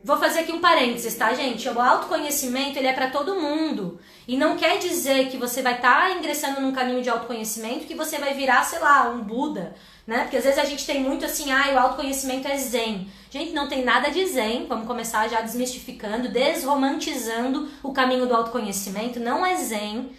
[0.03, 1.69] Vou fazer aqui um parênteses, tá, gente?
[1.69, 4.01] O autoconhecimento ele é para todo mundo.
[4.27, 7.95] E não quer dizer que você vai estar tá ingressando num caminho de autoconhecimento que
[7.95, 9.75] você vai virar, sei lá, um Buda,
[10.07, 10.21] né?
[10.23, 13.09] Porque às vezes a gente tem muito assim, ah, o autoconhecimento é zen.
[13.29, 14.65] Gente, não tem nada de zen.
[14.67, 19.21] Vamos começar já desmistificando, desromantizando o caminho do autoconhecimento.
[19.21, 20.13] Não é zen.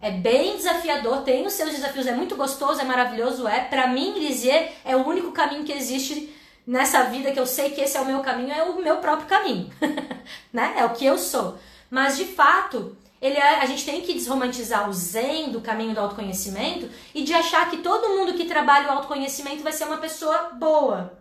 [0.00, 3.60] É bem desafiador, tem os seus desafios, é muito gostoso, é maravilhoso, é.
[3.60, 6.30] Para mim, Lisier, é o único caminho que existe
[6.66, 9.28] nessa vida que eu sei que esse é o meu caminho, é o meu próprio
[9.28, 9.70] caminho,
[10.52, 10.74] né?
[10.76, 11.58] É o que eu sou.
[11.90, 16.00] Mas de fato, ele é, a gente tem que desromantizar o zen do caminho do
[16.00, 20.50] autoconhecimento e de achar que todo mundo que trabalha o autoconhecimento vai ser uma pessoa
[20.54, 21.18] boa.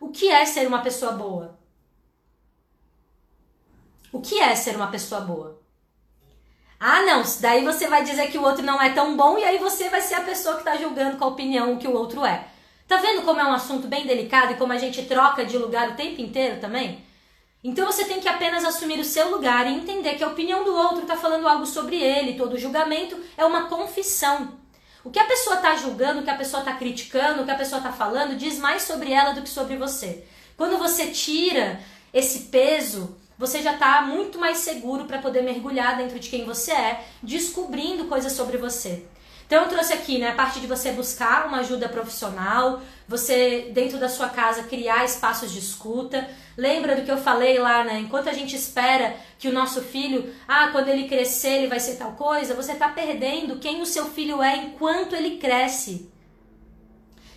[0.00, 1.58] O que é ser uma pessoa boa?
[4.12, 5.60] O que é ser uma pessoa boa?
[6.78, 9.58] Ah, não, daí você vai dizer que o outro não é tão bom e aí
[9.58, 12.46] você vai ser a pessoa que está julgando com a opinião que o outro é.
[12.86, 15.90] Tá vendo como é um assunto bem delicado e como a gente troca de lugar
[15.90, 17.02] o tempo inteiro também?
[17.62, 20.76] Então você tem que apenas assumir o seu lugar e entender que a opinião do
[20.76, 22.36] outro está falando algo sobre ele.
[22.36, 24.58] Todo julgamento é uma confissão.
[25.02, 27.56] O que a pessoa está julgando, o que a pessoa está criticando, o que a
[27.56, 30.24] pessoa está falando, diz mais sobre ela do que sobre você.
[30.56, 31.80] Quando você tira
[32.12, 36.72] esse peso, você já está muito mais seguro para poder mergulhar dentro de quem você
[36.72, 39.04] é, descobrindo coisas sobre você.
[39.46, 43.98] Então eu trouxe aqui, né, a parte de você buscar uma ajuda profissional, você dentro
[43.98, 46.28] da sua casa criar espaços de escuta.
[46.56, 48.00] Lembra do que eu falei lá, né?
[48.00, 51.96] Enquanto a gente espera que o nosso filho, ah, quando ele crescer ele vai ser
[51.96, 56.10] tal coisa, você está perdendo quem o seu filho é enquanto ele cresce.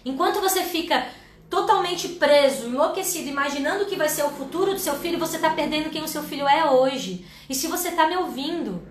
[0.05, 1.05] Enquanto você fica
[1.49, 5.49] totalmente preso, enlouquecido, imaginando o que vai ser o futuro do seu filho, você está
[5.49, 7.25] perdendo quem o seu filho é hoje.
[7.49, 8.81] E se você está me ouvindo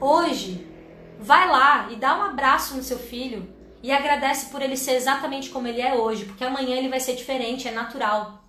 [0.00, 0.69] hoje,
[1.22, 3.46] Vai lá e dá um abraço no seu filho
[3.82, 7.14] e agradece por ele ser exatamente como ele é hoje, porque amanhã ele vai ser
[7.14, 8.40] diferente, é natural.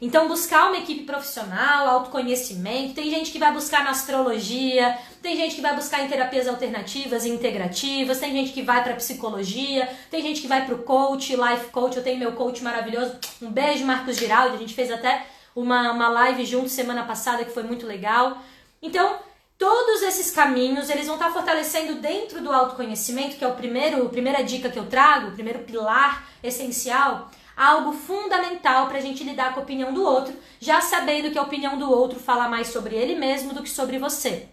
[0.00, 2.94] Então, buscar uma equipe profissional, autoconhecimento.
[2.94, 7.26] Tem gente que vai buscar na astrologia, tem gente que vai buscar em terapias alternativas
[7.26, 11.36] e integrativas, tem gente que vai para psicologia, tem gente que vai para o coach,
[11.36, 11.96] life coach.
[11.96, 13.18] Eu tenho meu coach maravilhoso.
[13.42, 14.54] Um beijo, Marcos Giraldi.
[14.54, 18.38] A gente fez até uma, uma live junto semana passada que foi muito legal.
[18.80, 19.18] Então,
[19.60, 24.08] Todos esses caminhos, eles vão estar fortalecendo dentro do autoconhecimento, que é o primeiro, a
[24.08, 29.52] primeira dica que eu trago, o primeiro pilar essencial, algo fundamental para a gente lidar
[29.52, 32.96] com a opinião do outro, já sabendo que a opinião do outro fala mais sobre
[32.96, 34.48] ele mesmo do que sobre você.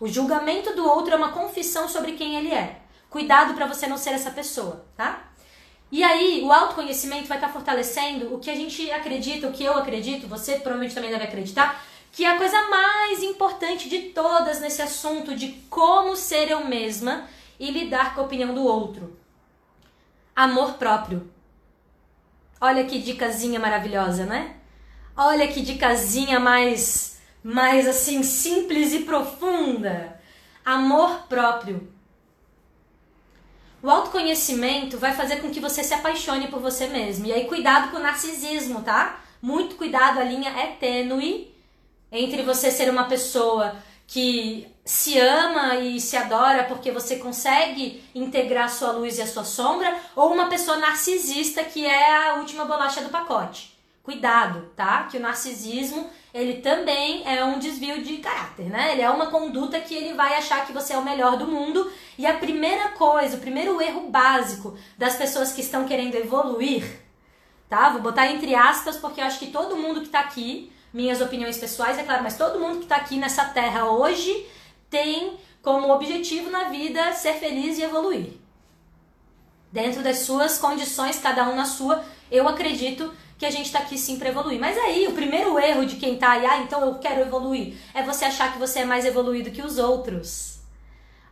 [0.00, 2.80] O julgamento do outro é uma confissão sobre quem ele é.
[3.10, 5.32] Cuidado para você não ser essa pessoa, tá?
[5.92, 9.74] E aí, o autoconhecimento vai estar fortalecendo o que a gente acredita, o que eu
[9.74, 11.84] acredito, você provavelmente também deve acreditar,
[12.16, 17.28] que é a coisa mais importante de todas nesse assunto de como ser eu mesma
[17.60, 19.20] e lidar com a opinião do outro.
[20.34, 21.30] Amor próprio.
[22.58, 24.56] Olha que dicasinha maravilhosa, né?
[25.14, 30.18] Olha que dicasinha mais mais assim simples e profunda.
[30.64, 31.86] Amor próprio.
[33.82, 37.26] O autoconhecimento vai fazer com que você se apaixone por você mesmo.
[37.26, 39.20] E aí cuidado com o narcisismo, tá?
[39.42, 41.54] Muito cuidado, a linha é tênue
[42.10, 43.76] entre você ser uma pessoa
[44.06, 49.44] que se ama e se adora porque você consegue integrar sua luz e a sua
[49.44, 53.76] sombra, ou uma pessoa narcisista que é a última bolacha do pacote.
[54.04, 55.02] Cuidado, tá?
[55.10, 58.92] Que o narcisismo, ele também é um desvio de caráter, né?
[58.92, 61.90] Ele é uma conduta que ele vai achar que você é o melhor do mundo.
[62.16, 67.00] E a primeira coisa, o primeiro erro básico das pessoas que estão querendo evoluir,
[67.68, 67.88] tá?
[67.88, 71.58] Vou botar entre aspas porque eu acho que todo mundo que tá aqui minhas opiniões
[71.58, 74.46] pessoais, é claro, mas todo mundo que está aqui nessa terra hoje
[74.88, 78.32] tem como objetivo na vida ser feliz e evoluir.
[79.70, 83.98] Dentro das suas condições, cada um na sua, eu acredito que a gente está aqui
[83.98, 84.58] sim para evoluir.
[84.58, 88.02] Mas aí, o primeiro erro de quem está aí, ah, então eu quero evoluir, é
[88.02, 90.60] você achar que você é mais evoluído que os outros.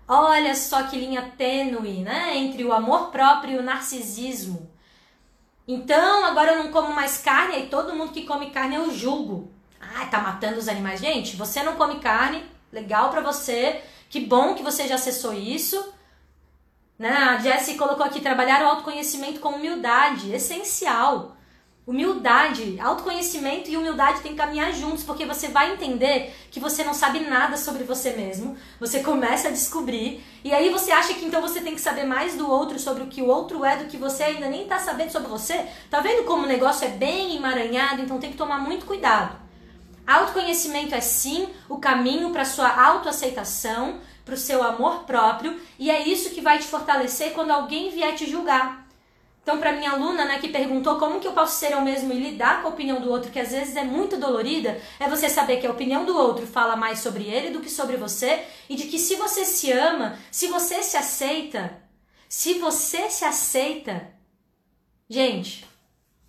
[0.07, 2.37] Olha só que linha tênue, né?
[2.37, 4.74] Entre o amor próprio e o narcisismo.
[5.67, 9.51] Então, agora eu não como mais carne, e todo mundo que come carne eu julgo.
[9.81, 11.01] Ah, tá matando os animais.
[11.01, 13.83] Gente, você não come carne, legal para você.
[14.11, 15.93] Que bom que você já acessou isso.
[16.99, 17.11] Né?
[17.11, 21.37] A Jessie colocou aqui trabalhar o autoconhecimento com humildade, essencial.
[21.87, 26.95] Humildade, autoconhecimento e humildade tem que caminhar juntos, porque você vai entender que você não
[26.95, 28.57] sabe nada sobre você mesmo.
[28.81, 32.37] Você começa a descobrir, e aí você acha que então você tem que saber mais
[32.37, 35.13] do outro sobre o que o outro é do que você ainda nem está sabendo
[35.13, 35.67] sobre você.
[35.91, 38.01] Tá vendo como o negócio é bem emaranhado?
[38.01, 39.37] Então tem que tomar muito cuidado.
[40.07, 46.09] Autoconhecimento é sim o caminho para sua autoaceitação, para o seu amor próprio, e é
[46.09, 48.84] isso que vai te fortalecer quando alguém vier te julgar.
[49.45, 52.19] Então, para minha aluna, né, que perguntou como que eu posso ser eu mesmo e
[52.19, 55.59] lidar com a opinião do outro, que às vezes é muito dolorida, é você saber
[55.59, 58.85] que a opinião do outro fala mais sobre ele do que sobre você, e de
[58.85, 61.79] que se você se ama, se você se aceita,
[62.27, 64.09] se você se aceita,
[65.11, 65.69] gente,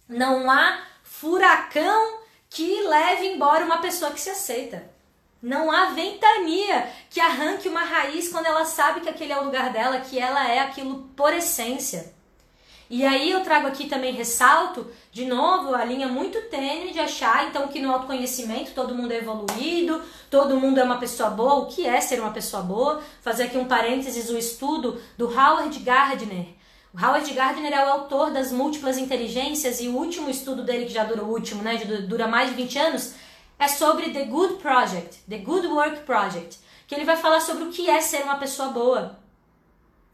[0.10, 4.90] não há furacão que leve embora uma pessoa que se aceita.
[5.42, 9.72] Não há ventania que arranque uma raiz quando ela sabe que aquele é o lugar
[9.72, 12.15] dela, que ela é aquilo por essência.
[12.90, 17.48] E aí eu trago aqui também ressalto, de novo, a linha muito tênue de achar
[17.48, 21.56] então que no autoconhecimento todo mundo é evoluído, todo mundo é uma pessoa boa.
[21.56, 23.02] O que é ser uma pessoa boa?
[23.22, 26.46] Fazer aqui um parênteses, o estudo do Howard Gardner,
[26.98, 31.04] Howard Gardner é o autor das múltiplas inteligências e o último estudo dele, que já
[31.04, 31.76] dura o último, né,
[32.08, 33.14] dura mais de 20 anos,
[33.60, 36.58] é sobre The Good Project, The Good Work Project,
[36.88, 39.20] que ele vai falar sobre o que é ser uma pessoa boa.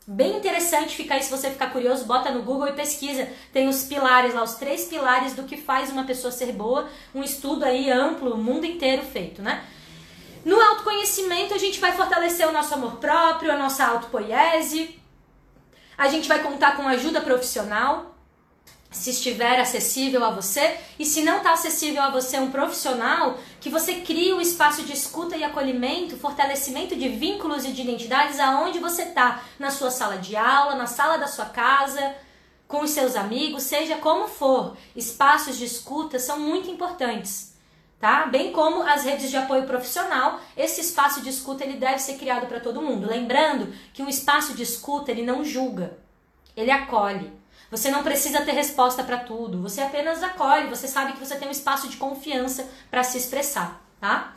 [0.07, 3.27] Bem interessante ficar aí, se você ficar curioso, bota no Google e pesquisa.
[3.53, 6.89] Tem os pilares lá, os três pilares do que faz uma pessoa ser boa.
[7.13, 9.63] Um estudo aí amplo, o mundo inteiro feito, né?
[10.43, 14.99] No autoconhecimento, a gente vai fortalecer o nosso amor próprio, a nossa autopoiese,
[15.95, 18.11] a gente vai contar com ajuda profissional,
[18.91, 23.69] se estiver acessível a você, e se não está acessível a você um profissional, que
[23.69, 28.79] você crie um espaço de escuta e acolhimento, fortalecimento de vínculos e de identidades aonde
[28.79, 32.13] você está, na sua sala de aula, na sala da sua casa,
[32.67, 34.75] com os seus amigos, seja como for.
[34.95, 37.51] Espaços de escuta são muito importantes
[38.01, 38.25] tá?
[38.25, 42.47] Bem como as redes de apoio profissional, esse espaço de escuta ele deve ser criado
[42.47, 43.07] para todo mundo.
[43.07, 45.97] Lembrando que um espaço de escuta ele não julga,
[46.57, 47.31] ele acolhe.
[47.72, 51.47] Você não precisa ter resposta para tudo, você apenas acolhe, você sabe que você tem
[51.47, 54.36] um espaço de confiança para se expressar, tá?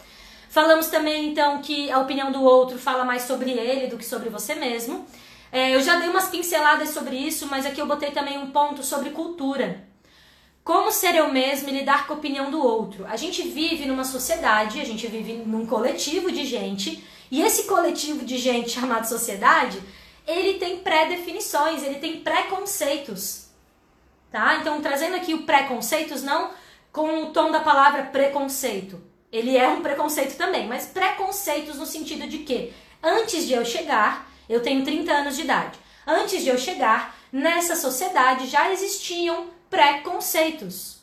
[0.49, 4.29] Falamos também então que a opinião do outro fala mais sobre ele do que sobre
[4.29, 5.05] você mesmo.
[5.51, 8.85] É, eu já dei umas pinceladas sobre isso, mas aqui eu botei também um ponto
[8.85, 9.85] sobre cultura.
[10.63, 13.05] Como ser eu mesmo e lidar com a opinião do outro?
[13.07, 18.25] A gente vive numa sociedade, a gente vive num coletivo de gente, e esse coletivo
[18.25, 19.83] de gente chamado sociedade,
[20.27, 23.49] ele tem pré-definições, ele tem preconceitos.
[24.31, 24.57] Tá?
[24.57, 26.51] Então, trazendo aqui o preconceitos não
[26.93, 29.03] com o tom da palavra preconceito.
[29.33, 32.73] ele é um preconceito também, mas preconceitos no sentido de que
[33.03, 35.77] antes de eu chegar, eu tenho 30 anos de idade.
[36.07, 40.99] Antes de eu chegar, nessa sociedade já existiam preconceitos.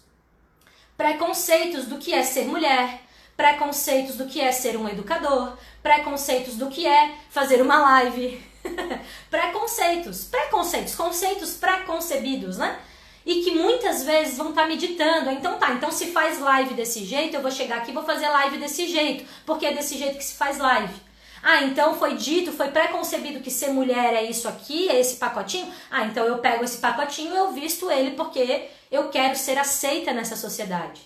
[0.96, 3.02] Preconceitos do que é ser mulher,
[3.36, 8.42] preconceitos do que é ser um educador, preconceitos do que é fazer uma live.
[9.30, 12.80] preconceitos, preconceitos, conceitos preconcebidos, né?
[13.26, 15.30] E que muitas vezes vão estar tá meditando.
[15.32, 18.28] Então tá, então se faz live desse jeito, eu vou chegar aqui e vou fazer
[18.28, 20.94] live desse jeito, porque é desse jeito que se faz live.
[21.44, 25.72] Ah, então foi dito, foi preconcebido que ser mulher é isso aqui, é esse pacotinho.
[25.90, 30.36] Ah, então eu pego esse pacotinho eu visto ele porque eu quero ser aceita nessa
[30.36, 31.02] sociedade.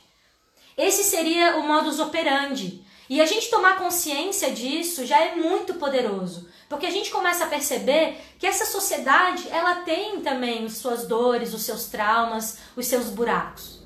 [0.77, 2.83] Esse seria o modus operandi.
[3.07, 7.47] E a gente tomar consciência disso já é muito poderoso, porque a gente começa a
[7.47, 13.05] perceber que essa sociedade, ela tem também as suas dores, os seus traumas, os seus
[13.05, 13.83] buracos.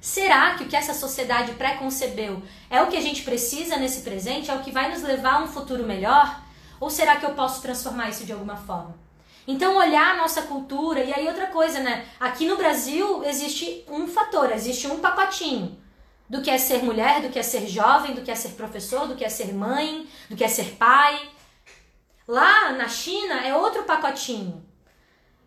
[0.00, 2.40] Será que o que essa sociedade preconcebeu
[2.70, 4.52] é o que a gente precisa nesse presente?
[4.52, 6.42] É o que vai nos levar a um futuro melhor?
[6.78, 8.94] Ou será que eu posso transformar isso de alguma forma?
[9.48, 12.06] Então, olhar a nossa cultura, e aí outra coisa, né?
[12.20, 15.76] Aqui no Brasil existe um fator, existe um pacotinho
[16.28, 19.06] do que é ser mulher, do que é ser jovem, do que é ser professor,
[19.06, 21.28] do que é ser mãe, do que é ser pai.
[22.26, 24.64] Lá na China é outro pacotinho.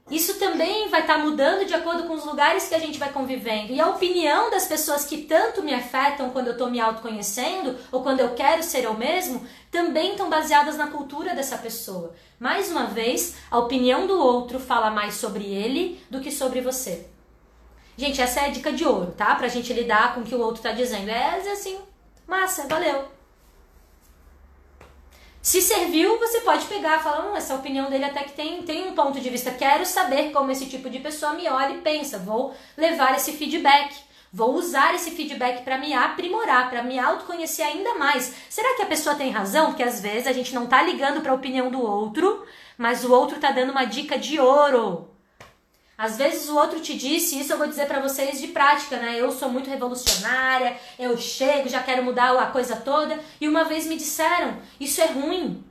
[0.09, 3.11] Isso também vai estar tá mudando de acordo com os lugares que a gente vai
[3.11, 3.71] convivendo.
[3.71, 8.01] E a opinião das pessoas que tanto me afetam quando eu estou me autoconhecendo ou
[8.01, 12.15] quando eu quero ser eu mesmo também estão baseadas na cultura dessa pessoa.
[12.39, 17.07] Mais uma vez, a opinião do outro fala mais sobre ele do que sobre você.
[17.99, 19.35] Gente, essa é a dica de ouro, tá?
[19.35, 21.09] Pra gente lidar com o que o outro tá dizendo.
[21.09, 21.77] É assim,
[22.25, 23.09] massa, valeu.
[25.41, 28.87] Se serviu, você pode pegar e falar, hum, essa opinião dele até que tem, tem
[28.87, 29.51] um ponto de vista.
[29.51, 32.17] Quero saber como esse tipo de pessoa me olha e pensa.
[32.17, 33.93] Vou levar esse feedback.
[34.31, 38.33] Vou usar esse feedback para me aprimorar, para me autoconhecer ainda mais.
[38.49, 39.71] Será que a pessoa tem razão?
[39.71, 42.45] Porque às vezes a gente não tá ligando para a opinião do outro,
[42.77, 45.18] mas o outro tá dando uma dica de ouro.
[45.99, 49.19] Às vezes o outro te disse, isso eu vou dizer para vocês de prática, né?
[49.19, 53.19] Eu sou muito revolucionária, eu chego, já quero mudar a coisa toda.
[53.41, 55.61] E uma vez me disseram, isso é ruim.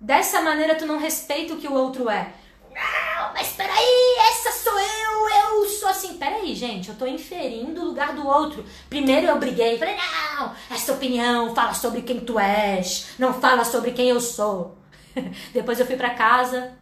[0.00, 2.32] Dessa maneira tu não respeita o que o outro é.
[2.74, 6.16] Não, mas peraí, essa sou eu, eu sou assim.
[6.16, 8.64] Peraí, gente, eu tô inferindo o lugar do outro.
[8.88, 13.90] Primeiro eu briguei, falei, não, essa opinião fala sobre quem tu és, não fala sobre
[13.90, 14.78] quem eu sou.
[15.52, 16.72] Depois eu fui para casa.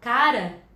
[0.00, 0.69] Cara,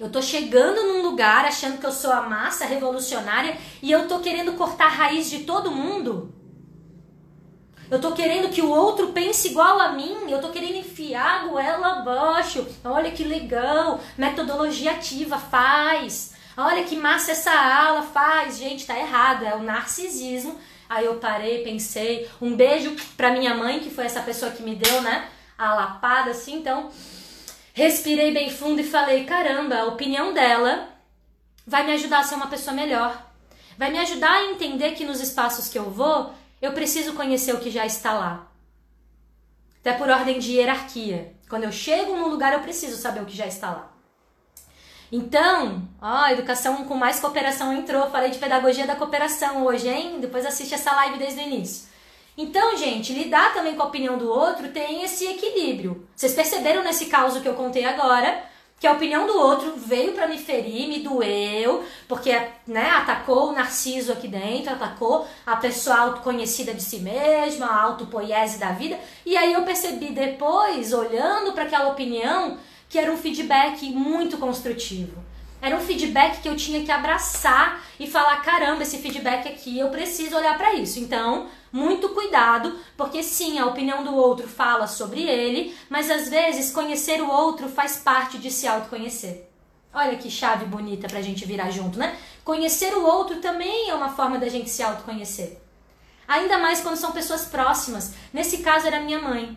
[0.00, 4.20] eu tô chegando num lugar achando que eu sou a massa revolucionária e eu tô
[4.20, 6.34] querendo cortar a raiz de todo mundo.
[7.90, 11.48] Eu tô querendo que o outro pense igual a mim, eu tô querendo enfiar a
[11.48, 12.66] goela abaixo.
[12.84, 16.34] Olha que legal, metodologia ativa, faz.
[16.56, 18.58] Olha que massa essa aula, faz.
[18.58, 20.58] Gente, tá errado, é o narcisismo.
[20.88, 24.74] Aí eu parei, pensei, um beijo pra minha mãe, que foi essa pessoa que me
[24.74, 26.90] deu, né, a lapada assim, então
[27.78, 30.88] Respirei bem fundo e falei: caramba, a opinião dela
[31.64, 33.24] vai me ajudar a ser uma pessoa melhor.
[33.78, 37.60] Vai me ajudar a entender que nos espaços que eu vou, eu preciso conhecer o
[37.60, 38.48] que já está lá.
[39.78, 41.32] Até por ordem de hierarquia.
[41.48, 43.92] Quando eu chego num lugar, eu preciso saber o que já está lá.
[45.12, 48.10] Então, ó, educação com mais cooperação entrou.
[48.10, 50.18] Falei de pedagogia da cooperação hoje, hein?
[50.18, 51.88] Depois assiste essa live desde o início.
[52.40, 56.06] Então, gente, lidar também com a opinião do outro tem esse equilíbrio.
[56.14, 58.44] Vocês perceberam nesse caso que eu contei agora
[58.78, 62.30] que a opinião do outro veio para me ferir, me doeu, porque
[62.64, 68.56] né, atacou o narciso aqui dentro, atacou a pessoa autoconhecida de si mesma, a autopoiese
[68.56, 68.96] da vida.
[69.26, 72.56] E aí eu percebi depois, olhando para aquela opinião,
[72.88, 75.24] que era um feedback muito construtivo.
[75.60, 79.88] Era um feedback que eu tinha que abraçar e falar: caramba, esse feedback aqui, eu
[79.88, 81.00] preciso olhar para isso.
[81.00, 86.72] Então, muito cuidado, porque sim, a opinião do outro fala sobre ele, mas às vezes
[86.72, 89.48] conhecer o outro faz parte de se autoconhecer.
[89.92, 92.16] Olha que chave bonita pra gente virar junto, né?
[92.44, 95.60] Conhecer o outro também é uma forma da gente se autoconhecer.
[96.26, 98.14] Ainda mais quando são pessoas próximas.
[98.32, 99.56] Nesse caso era minha mãe.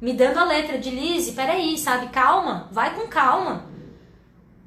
[0.00, 2.08] Me dando a letra de Lise, peraí, sabe?
[2.08, 3.66] Calma, vai com calma.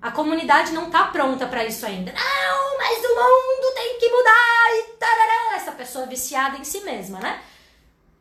[0.02, 2.12] A comunidade não tá pronta para isso ainda.
[2.12, 5.56] Não, mas o mundo tem que mudar e tarará.
[5.56, 7.42] Essa pessoa viciada em si mesma, né?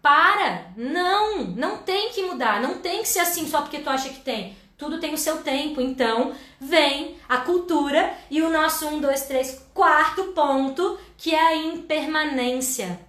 [0.01, 0.73] Para!
[0.77, 1.45] Não!
[1.45, 2.61] Não tem que mudar.
[2.61, 4.57] Não tem que ser assim só porque tu acha que tem.
[4.79, 5.81] Tudo tem o seu tempo.
[5.81, 11.57] Então, vem a cultura e o nosso um, dois, três, quarto ponto, que é a
[11.57, 13.01] impermanência.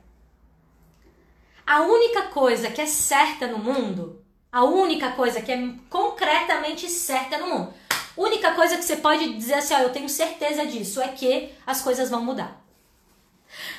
[1.66, 7.38] A única coisa que é certa no mundo, a única coisa que é concretamente certa
[7.38, 7.74] no mundo,
[8.18, 11.82] Única coisa que você pode dizer assim, ó, eu tenho certeza disso, é que as
[11.82, 12.60] coisas vão mudar.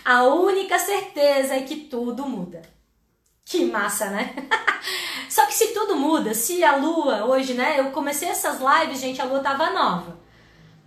[0.04, 2.62] A única certeza é que tudo muda.
[3.44, 4.34] Que massa, né?
[5.28, 7.80] Só que se tudo muda, se a lua hoje, né?
[7.80, 10.18] Eu comecei essas lives, gente, a lua tava nova.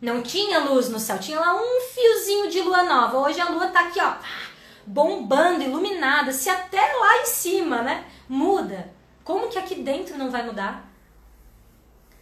[0.02, 3.20] Não tinha luz no céu, tinha lá um fiozinho de lua nova.
[3.20, 4.14] Hoje a lua tá aqui, ó,
[4.86, 6.32] bombando, iluminada.
[6.32, 8.92] Se até lá em cima, né, muda,
[9.24, 10.91] como que aqui dentro não vai mudar?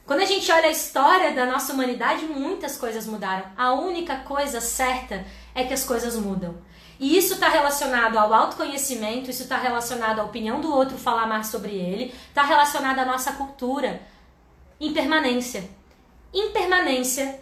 [0.09, 3.45] Quando a gente olha a história da nossa humanidade, muitas coisas mudaram.
[3.55, 6.57] A única coisa certa é que as coisas mudam.
[6.99, 11.45] E isso está relacionado ao autoconhecimento, isso está relacionado à opinião do outro falar mais
[11.45, 14.01] sobre ele, está relacionado à nossa cultura.
[14.79, 15.69] Impermanência.
[16.33, 17.39] Impermanência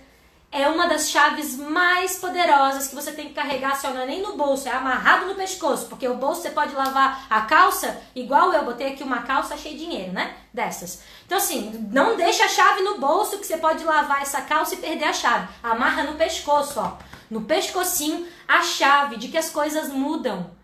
[0.52, 4.22] é uma das chaves mais poderosas que você tem que carregar, se não é nem
[4.22, 8.54] no bolso, é amarrado no pescoço, porque o bolso você pode lavar a calça, igual
[8.54, 10.38] eu botei aqui uma calça cheia de dinheiro, né?
[10.54, 11.04] Dessas.
[11.26, 14.78] Então assim, não deixa a chave no bolso que você pode lavar essa calça e
[14.78, 15.50] perder a chave.
[15.62, 16.98] Amarra no pescoço, ó.
[17.30, 20.56] No pescocinho, a chave de que as coisas mudam.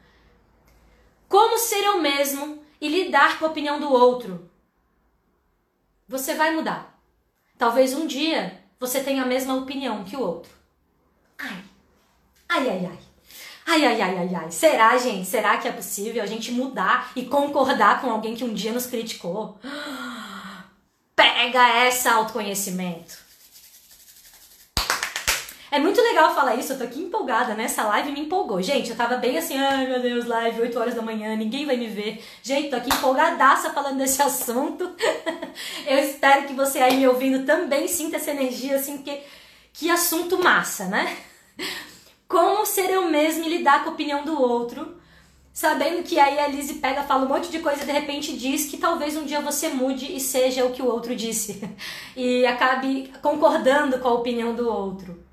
[1.27, 4.49] Como ser eu mesmo e lidar com a opinião do outro.
[6.07, 6.97] Você vai mudar.
[7.57, 10.51] Talvez um dia você tem a mesma opinião que o outro.
[11.39, 11.63] Ai,
[12.49, 12.99] ai, ai, ai.
[13.65, 14.51] Ai, ai, ai, ai, ai.
[14.51, 15.25] Será, gente?
[15.25, 18.86] Será que é possível a gente mudar e concordar com alguém que um dia nos
[18.86, 19.57] criticou?
[21.15, 23.22] Pega essa autoconhecimento.
[25.74, 27.63] É muito legal falar isso, eu tô aqui empolgada, né?
[27.63, 28.61] Essa live me empolgou.
[28.61, 31.76] Gente, eu tava bem assim, ai meu Deus, live, 8 horas da manhã, ninguém vai
[31.76, 32.24] me ver.
[32.43, 34.95] Gente, tô aqui empolgadaça falando desse assunto.
[35.88, 39.19] eu espero que você aí me ouvindo também sinta essa energia, assim, que,
[39.74, 41.17] que assunto massa, né?
[42.28, 44.95] Como ser eu mesmo e lidar com a opinião do outro,
[45.51, 48.67] sabendo que aí a Lizzie pega, fala um monte de coisa e de repente diz
[48.67, 51.67] que talvez um dia você mude e seja o que o outro disse.
[52.15, 55.32] e acabe concordando com a opinião do outro.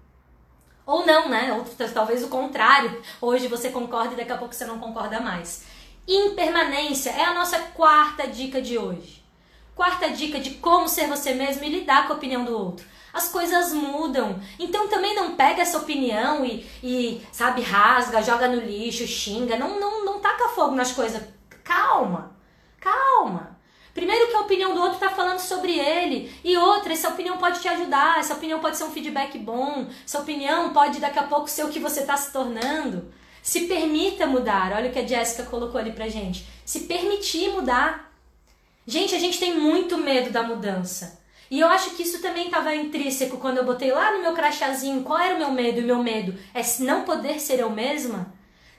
[0.91, 1.53] Ou não, né?
[1.53, 1.64] Ou
[1.95, 3.01] talvez o contrário.
[3.20, 5.64] Hoje você concorda e daqui a pouco você não concorda mais.
[6.07, 9.24] Impermanência é a nossa quarta dica de hoje.
[9.76, 12.84] Quarta dica de como ser você mesmo e lidar com a opinião do outro.
[13.12, 14.41] As coisas mudam.
[14.59, 19.57] Então também não pega essa opinião e, e sabe, rasga, joga no lixo, xinga.
[19.57, 21.22] Não, não, não taca fogo nas coisas.
[21.62, 22.36] Calma.
[22.80, 23.60] Calma.
[24.01, 26.32] Primeiro que a opinião do outro está falando sobre ele.
[26.42, 30.18] E outra, essa opinião pode te ajudar, essa opinião pode ser um feedback bom, essa
[30.18, 33.12] opinião pode daqui a pouco ser o que você está se tornando.
[33.42, 34.72] Se permita mudar.
[34.72, 36.46] Olha o que a Jéssica colocou ali pra gente.
[36.64, 38.11] Se permitir mudar.
[38.86, 41.20] Gente, a gente tem muito medo da mudança.
[41.51, 45.03] E eu acho que isso também estava intrínseco quando eu botei lá no meu crachazinho
[45.03, 45.78] qual era o meu medo.
[45.78, 48.32] E o meu medo é não poder ser eu mesma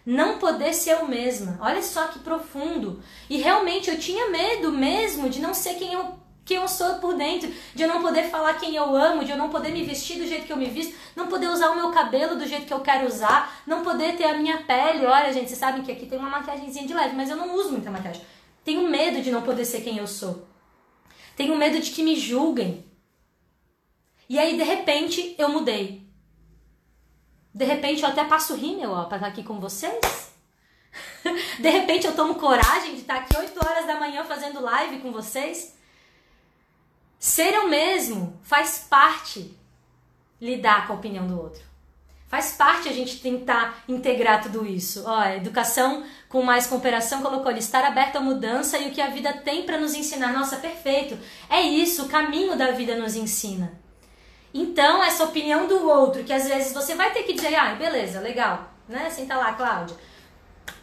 [0.06, 1.58] não poder ser eu mesma.
[1.62, 3.02] Olha só que profundo.
[3.30, 7.16] E realmente eu tinha medo mesmo de não ser quem eu quem eu sou por
[7.16, 10.18] dentro, de eu não poder falar quem eu amo, de eu não poder me vestir
[10.18, 12.74] do jeito que eu me visto, não poder usar o meu cabelo do jeito que
[12.74, 15.06] eu quero usar, não poder ter a minha pele.
[15.06, 17.72] Olha, gente, vocês sabem que aqui tem uma maquiagemzinha de leve, mas eu não uso
[17.72, 18.22] muita maquiagem.
[18.66, 20.46] Tenho medo de não poder ser quem eu sou.
[21.36, 22.86] Tenho medo de que me julguem.
[24.28, 26.01] E aí, de repente, eu mudei.
[27.54, 30.32] De repente eu até passo rímel, ó, pra estar aqui com vocês.
[31.60, 35.12] de repente eu tomo coragem de estar aqui 8 horas da manhã fazendo live com
[35.12, 35.76] vocês.
[37.20, 39.56] Ser eu mesmo faz parte
[40.40, 41.62] lidar com a opinião do outro.
[42.28, 45.04] Faz parte a gente tentar integrar tudo isso.
[45.06, 49.10] Ó, educação com mais cooperação colocou ali, estar aberto à mudança e o que a
[49.10, 50.32] vida tem para nos ensinar.
[50.32, 51.20] Nossa, perfeito.
[51.50, 53.81] É isso, o caminho da vida nos ensina.
[54.54, 58.20] Então, essa opinião do outro, que às vezes você vai ter que dizer, ah, beleza,
[58.20, 59.10] legal, né?
[59.10, 59.96] Senta lá, Cláudia.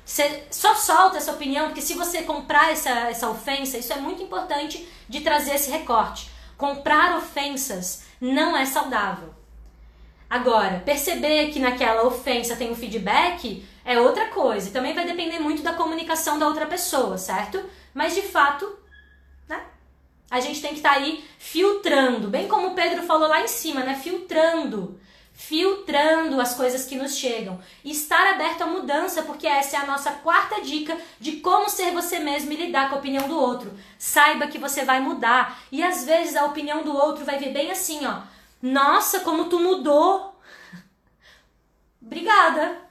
[0.05, 4.23] Você só solta essa opinião, porque se você comprar essa, essa ofensa, isso é muito
[4.23, 6.31] importante de trazer esse recorte.
[6.57, 9.35] Comprar ofensas não é saudável.
[10.31, 14.71] Agora, perceber que naquela ofensa tem um feedback é outra coisa.
[14.71, 17.63] Também vai depender muito da comunicação da outra pessoa, certo?
[17.95, 18.79] Mas de fato,
[20.31, 23.49] a gente tem que estar tá aí filtrando, bem como o Pedro falou lá em
[23.49, 23.95] cima, né?
[23.95, 25.01] Filtrando.
[25.33, 27.61] Filtrando as coisas que nos chegam.
[27.85, 31.93] E estar aberto à mudança, porque essa é a nossa quarta dica de como ser
[31.93, 33.73] você mesmo e lidar com a opinião do outro.
[33.97, 35.63] Saiba que você vai mudar.
[35.71, 38.23] E às vezes a opinião do outro vai vir bem assim, ó.
[38.61, 40.37] Nossa, como tu mudou.
[42.03, 42.89] Obrigada.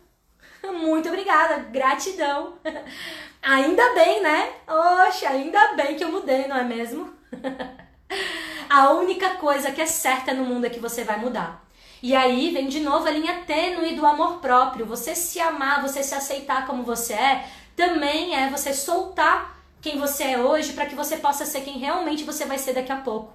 [0.71, 1.57] Muito obrigada.
[1.69, 2.53] Gratidão.
[3.41, 4.53] Ainda bem, né?
[4.67, 7.16] Oxe, ainda bem que eu mudei, não é mesmo?
[8.69, 11.65] a única coisa que é certa no mundo é que você vai mudar.
[12.01, 14.85] E aí vem de novo a linha tênue do amor próprio.
[14.85, 20.23] Você se amar, você se aceitar como você é, também é você soltar quem você
[20.23, 23.33] é hoje para que você possa ser quem realmente você vai ser daqui a pouco.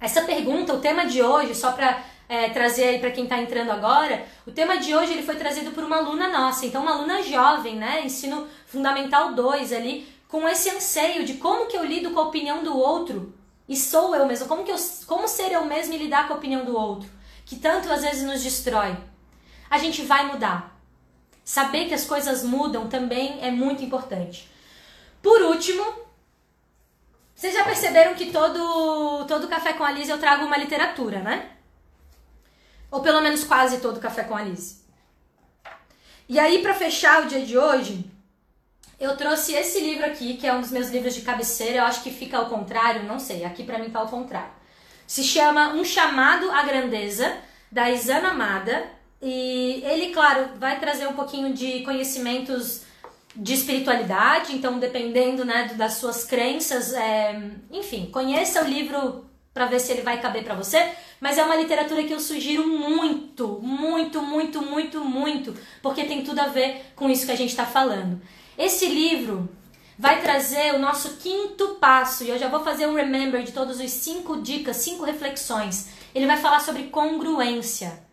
[0.00, 3.70] Essa pergunta, o tema de hoje, só para é, trazer aí para quem está entrando
[3.70, 7.22] agora, o tema de hoje ele foi trazido por uma aluna nossa, então uma aluna
[7.22, 12.18] jovem, né, ensino fundamental 2 ali, com esse anseio de como que eu lido com
[12.18, 13.34] a opinião do outro
[13.68, 14.76] e sou eu mesmo, como que eu,
[15.06, 17.06] como ser eu mesmo e lidar com a opinião do outro,
[17.44, 18.96] que tanto às vezes nos destrói.
[19.68, 20.80] A gente vai mudar.
[21.44, 24.50] Saber que as coisas mudam também é muito importante.
[25.20, 25.84] Por último,
[27.34, 31.50] vocês já perceberam que todo todo café com a Liz eu trago uma literatura, né?
[32.90, 34.82] Ou pelo menos quase todo café com a Liz.
[36.26, 38.10] E aí para fechar o dia de hoje,
[39.02, 41.78] eu trouxe esse livro aqui, que é um dos meus livros de cabeceira.
[41.78, 43.44] Eu acho que fica ao contrário, não sei.
[43.44, 44.52] Aqui para mim tá ao contrário.
[45.08, 47.36] Se chama Um Chamado à Grandeza,
[47.70, 48.84] da Isana Amada.
[49.20, 52.82] E ele, claro, vai trazer um pouquinho de conhecimentos
[53.34, 57.40] de espiritualidade, então dependendo né, das suas crenças, é...
[57.70, 59.24] enfim, conheça o livro
[59.54, 60.90] para ver se ele vai caber para você,
[61.20, 66.40] mas é uma literatura que eu sugiro muito, muito, muito, muito, muito, porque tem tudo
[66.40, 68.20] a ver com isso que a gente está falando.
[68.62, 69.48] Esse livro
[69.98, 73.80] vai trazer o nosso quinto passo, e eu já vou fazer um remember de todos
[73.80, 75.88] os cinco dicas, cinco reflexões.
[76.14, 78.04] Ele vai falar sobre congruência.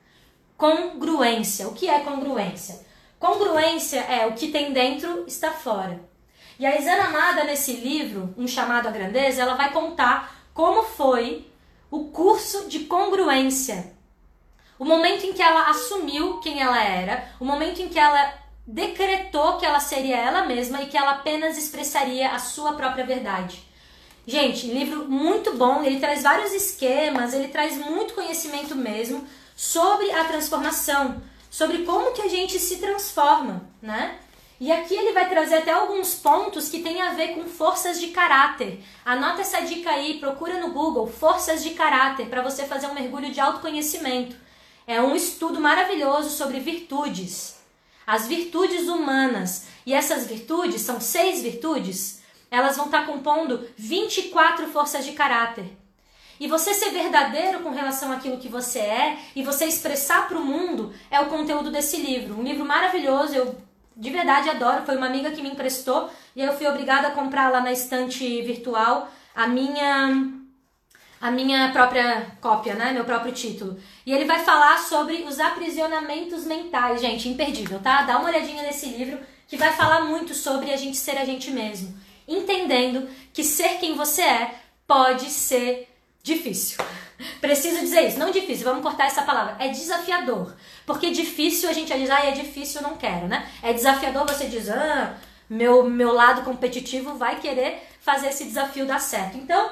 [0.57, 1.67] Congruência.
[1.67, 2.83] O que é congruência?
[3.19, 6.01] Congruência é o que tem dentro está fora.
[6.57, 11.47] E a Isana Amada, nesse livro, Um Chamado à Grandeza, ela vai contar como foi
[11.91, 13.93] o curso de congruência.
[14.79, 19.57] O momento em que ela assumiu quem ela era, o momento em que ela decretou
[19.57, 23.63] que ela seria ela mesma e que ela apenas expressaria a sua própria verdade.
[24.27, 30.23] Gente, livro muito bom, ele traz vários esquemas, ele traz muito conhecimento mesmo sobre a
[30.25, 34.19] transformação, sobre como que a gente se transforma, né?
[34.59, 38.09] E aqui ele vai trazer até alguns pontos que têm a ver com forças de
[38.09, 38.83] caráter.
[39.03, 43.31] Anota essa dica aí, procura no Google forças de caráter para você fazer um mergulho
[43.31, 44.35] de autoconhecimento.
[44.85, 47.58] É um estudo maravilhoso sobre virtudes
[48.09, 49.67] as virtudes humanas.
[49.85, 55.77] E essas virtudes, são seis virtudes, elas vão estar compondo 24 forças de caráter.
[56.39, 60.43] E você ser verdadeiro com relação àquilo que você é e você expressar para o
[60.43, 62.39] mundo é o conteúdo desse livro.
[62.39, 63.55] Um livro maravilhoso, eu
[63.95, 64.85] de verdade adoro.
[64.87, 68.41] Foi uma amiga que me emprestou e eu fui obrigada a comprar lá na estante
[68.41, 70.33] virtual a minha
[71.21, 72.91] a minha própria cópia, né?
[72.91, 73.77] Meu próprio título.
[74.05, 78.03] E ele vai falar sobre os aprisionamentos mentais, gente, imperdível, tá?
[78.03, 81.51] Dá uma olhadinha nesse livro que vai falar muito sobre a gente ser a gente
[81.51, 81.97] mesmo,
[82.27, 84.55] entendendo que ser quem você é
[84.87, 85.89] pode ser
[86.23, 86.77] difícil.
[87.41, 89.57] Preciso dizer isso, não difícil, vamos cortar essa palavra.
[89.59, 90.55] É desafiador.
[90.85, 93.49] Porque difícil a gente diz, ah, é difícil, não quero, né?
[93.61, 95.17] É desafiador você diz, ah,
[95.49, 99.37] meu, meu lado competitivo vai querer fazer esse desafio dar certo.
[99.37, 99.71] Então,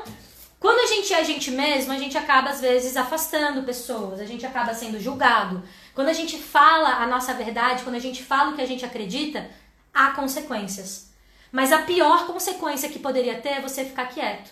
[0.59, 4.25] quando a gente é a gente mesmo, a gente acaba às vezes afastando pessoas, a
[4.25, 5.63] gente acaba sendo julgado.
[5.93, 8.85] Quando a gente fala a nossa verdade, quando a gente fala o que a gente
[8.85, 9.49] acredita,
[9.93, 11.11] há consequências.
[11.51, 14.51] Mas a pior consequência que poderia ter é você ficar quieto.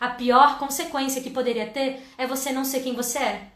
[0.00, 3.48] A pior consequência que poderia ter é você não ser quem você é.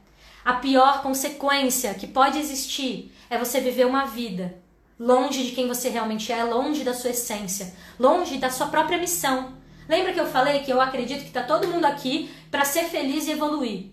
[0.45, 4.57] A pior consequência que pode existir é você viver uma vida
[4.99, 9.58] longe de quem você realmente é, longe da sua essência, longe da sua própria missão.
[9.89, 13.27] Lembra que eu falei que eu acredito que está todo mundo aqui para ser feliz
[13.27, 13.87] e evoluir?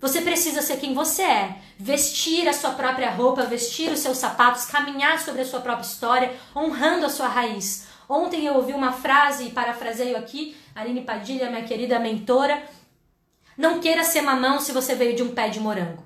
[0.00, 4.66] Você precisa ser quem você é, vestir a sua própria roupa, vestir os seus sapatos,
[4.66, 7.88] caminhar sobre a sua própria história, honrando a sua raiz.
[8.08, 12.62] Ontem eu ouvi uma frase, e parafraseio aqui, Aline Padilha, minha querida mentora,
[13.58, 16.04] não queira ser mamão se você veio de um pé de morango.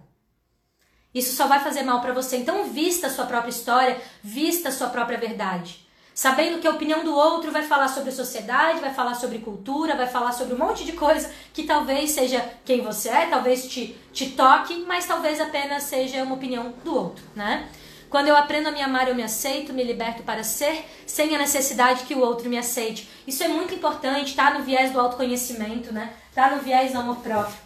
[1.12, 2.36] Isso só vai fazer mal para você.
[2.36, 5.89] Então vista a sua própria história, vista a sua própria verdade
[6.20, 10.06] sabendo que a opinião do outro vai falar sobre sociedade, vai falar sobre cultura, vai
[10.06, 14.28] falar sobre um monte de coisa que talvez seja quem você é, talvez te, te
[14.32, 17.66] toque, mas talvez apenas seja uma opinião do outro, né?
[18.10, 21.38] Quando eu aprendo a me amar, eu me aceito, me liberto para ser, sem a
[21.38, 23.08] necessidade que o outro me aceite.
[23.26, 26.12] Isso é muito importante, tá no viés do autoconhecimento, né?
[26.34, 27.56] Tá no viés do amor próprio.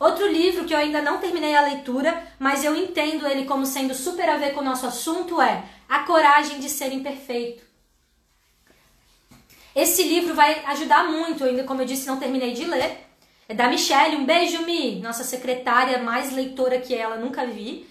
[0.00, 3.94] Outro livro que eu ainda não terminei a leitura, mas eu entendo ele como sendo
[3.94, 7.69] super a ver com o nosso assunto é A Coragem de Ser Imperfeito.
[9.74, 13.06] Esse livro vai ajudar muito, ainda como eu disse, não terminei de ler.
[13.48, 17.88] É da Michelle, um beijo, Mi, nossa secretária mais leitora que ela, nunca vi.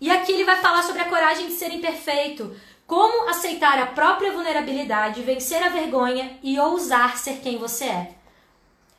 [0.00, 2.54] E aqui ele vai falar sobre a coragem de ser imperfeito,
[2.86, 8.14] como aceitar a própria vulnerabilidade, vencer a vergonha e ousar ser quem você é.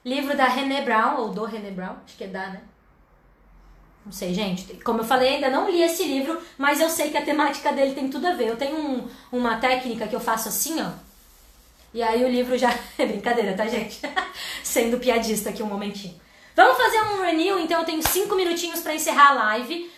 [0.06, 2.62] Livro da René Brown, ou do René Brown, acho que é da, né?
[4.06, 4.74] Não sei, gente.
[4.84, 7.94] Como eu falei, ainda não li esse livro, mas eu sei que a temática dele
[7.94, 8.48] tem tudo a ver.
[8.48, 10.90] Eu tenho um, uma técnica que eu faço assim, ó.
[11.94, 12.70] E aí o livro já.
[12.98, 14.02] É brincadeira, tá, gente?
[14.64, 16.20] Sendo piadista aqui um momentinho.
[16.56, 19.90] Vamos fazer um renew, então eu tenho cinco minutinhos para encerrar a live.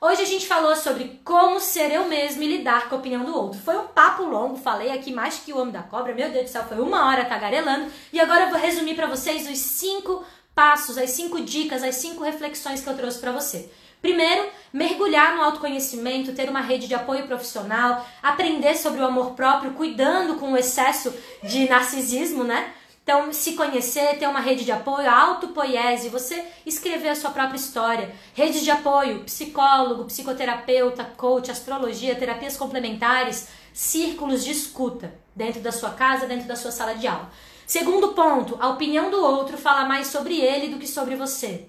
[0.00, 3.36] Hoje a gente falou sobre como ser eu mesmo e lidar com a opinião do
[3.36, 3.60] outro.
[3.60, 6.50] Foi um papo longo, falei aqui mais que o Homem da Cobra, meu Deus do
[6.50, 7.90] céu, foi uma hora tagarelando.
[8.12, 10.24] E agora eu vou resumir para vocês os cinco
[10.54, 13.68] passos, as cinco dicas, as cinco reflexões que eu trouxe para você.
[14.00, 19.72] Primeiro, mergulhar no autoconhecimento, ter uma rede de apoio profissional, aprender sobre o amor próprio,
[19.72, 22.72] cuidando com o excesso de narcisismo, né?
[23.02, 28.14] Então, se conhecer, ter uma rede de apoio, autopoiese, você escrever a sua própria história.
[28.34, 35.90] Rede de apoio, psicólogo, psicoterapeuta, coach, astrologia, terapias complementares, círculos de escuta dentro da sua
[35.90, 37.30] casa, dentro da sua sala de aula.
[37.66, 41.66] Segundo ponto, a opinião do outro fala mais sobre ele do que sobre você.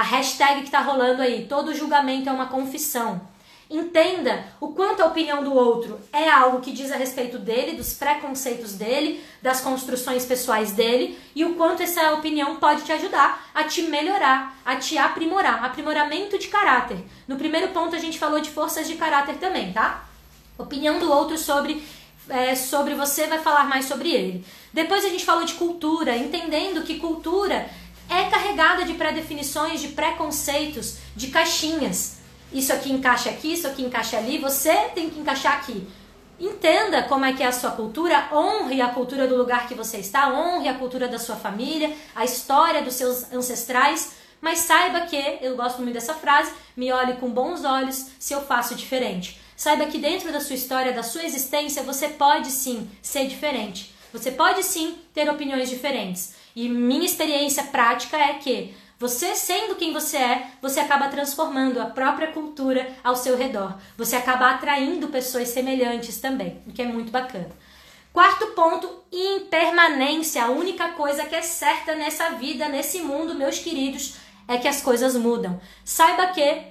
[0.00, 3.20] A hashtag que está rolando aí, todo julgamento é uma confissão.
[3.68, 7.92] Entenda o quanto a opinião do outro é algo que diz a respeito dele, dos
[7.92, 13.64] preconceitos dele, das construções pessoais dele e o quanto essa opinião pode te ajudar a
[13.64, 15.62] te melhorar, a te aprimorar.
[15.62, 16.96] Aprimoramento de caráter.
[17.28, 20.08] No primeiro ponto a gente falou de forças de caráter também, tá?
[20.56, 21.86] Opinião do outro sobre,
[22.26, 24.46] é, sobre você vai falar mais sobre ele.
[24.72, 27.68] Depois a gente falou de cultura, entendendo que cultura
[28.10, 32.20] é carregada de pré-definições, de preconceitos, de caixinhas
[32.52, 35.86] isso aqui encaixa aqui, isso aqui encaixa ali, você tem que encaixar aqui.
[36.38, 39.98] Entenda como é que é a sua cultura, honre a cultura do lugar que você
[39.98, 45.38] está, honre a cultura da sua família, a história dos seus ancestrais, mas saiba que,
[45.42, 49.38] eu gosto muito dessa frase, me olhe com bons olhos se eu faço diferente.
[49.54, 53.94] Saiba que dentro da sua história, da sua existência, você pode sim ser diferente.
[54.10, 56.34] Você pode sim ter opiniões diferentes.
[56.54, 61.86] E minha experiência prática é que você sendo quem você é, você acaba transformando a
[61.86, 63.78] própria cultura ao seu redor.
[63.96, 67.50] Você acaba atraindo pessoas semelhantes também, o que é muito bacana.
[68.12, 70.44] Quarto ponto, impermanência.
[70.44, 74.82] A única coisa que é certa nessa vida, nesse mundo, meus queridos, é que as
[74.82, 75.60] coisas mudam.
[75.84, 76.64] Saiba que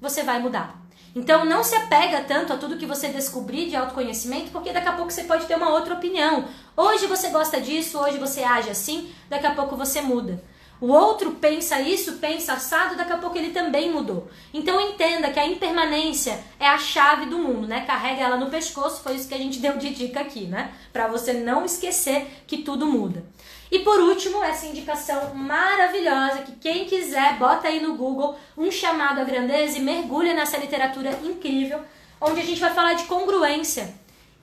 [0.00, 0.83] você vai mudar.
[1.14, 4.92] Então não se apega tanto a tudo que você descobrir de autoconhecimento, porque daqui a
[4.92, 6.44] pouco você pode ter uma outra opinião.
[6.76, 10.42] Hoje você gosta disso, hoje você age assim, daqui a pouco você muda.
[10.80, 14.28] O outro pensa isso, pensa assado, daqui a pouco ele também mudou.
[14.52, 17.82] Então entenda que a impermanência é a chave do mundo, né?
[17.86, 20.72] Carrega ela no pescoço, foi isso que a gente deu de dica aqui, né?
[20.92, 23.24] Para você não esquecer que tudo muda.
[23.70, 29.20] E por último, essa indicação maravilhosa que quem quiser, bota aí no Google um chamado
[29.20, 31.80] à grandeza e mergulha nessa literatura incrível,
[32.20, 33.94] onde a gente vai falar de congruência.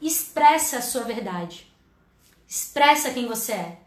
[0.01, 1.72] Expressa a sua verdade.
[2.47, 3.78] Expressa quem você é.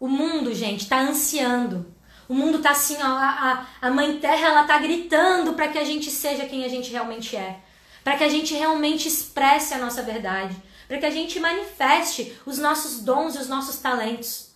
[0.00, 1.94] O mundo, gente, está ansiando.
[2.28, 5.84] O mundo está assim, ó, a, a mãe terra ela tá gritando para que a
[5.84, 7.60] gente seja quem a gente realmente é,
[8.04, 10.54] para que a gente realmente expresse a nossa verdade,
[10.86, 14.47] para que a gente manifeste os nossos dons e os nossos talentos.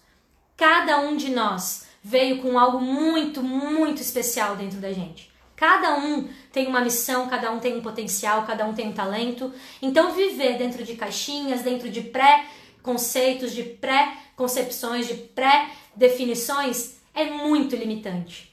[0.56, 5.30] Cada um de nós veio com algo muito, muito especial dentro da gente.
[5.54, 9.52] Cada um tem uma missão, cada um tem um potencial, cada um tem um talento.
[9.80, 17.76] Então, viver dentro de caixinhas, dentro de pré-conceitos, de pré concepções, de pré-definições, é muito
[17.76, 18.50] limitante.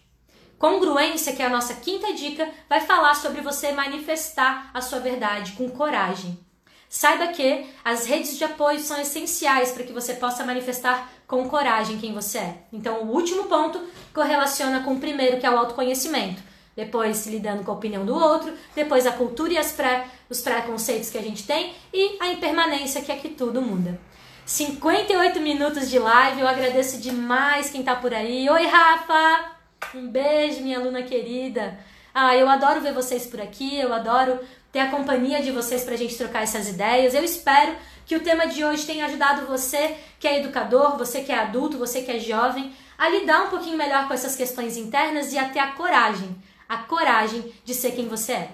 [0.60, 5.54] Congruência, que é a nossa quinta dica, vai falar sobre você manifestar a sua verdade
[5.54, 6.38] com coragem.
[6.90, 12.00] Saiba que as redes de apoio são essenciais para que você possa manifestar com coragem
[12.00, 12.58] quem você é.
[12.74, 13.80] Então, o último ponto
[14.12, 16.42] correlaciona com o primeiro, que é o autoconhecimento.
[16.76, 21.12] Depois, lidando com a opinião do outro, depois a cultura e as pré, os preconceitos
[21.12, 24.00] que a gente tem e a impermanência, que é que tudo muda.
[24.44, 26.42] 58 minutos de live.
[26.42, 28.50] Eu agradeço demais quem tá por aí.
[28.50, 29.52] Oi, Rafa!
[29.94, 31.78] Um beijo, minha aluna querida.
[32.12, 33.80] Ah, eu adoro ver vocês por aqui.
[33.80, 34.40] Eu adoro
[34.72, 37.14] ter a companhia de vocês pra gente trocar essas ideias.
[37.14, 37.76] Eu espero
[38.10, 41.78] que o tema de hoje tenha ajudado você que é educador, você que é adulto,
[41.78, 45.48] você que é jovem, a lidar um pouquinho melhor com essas questões internas e a
[45.48, 46.36] ter a coragem,
[46.68, 48.50] a coragem de ser quem você é.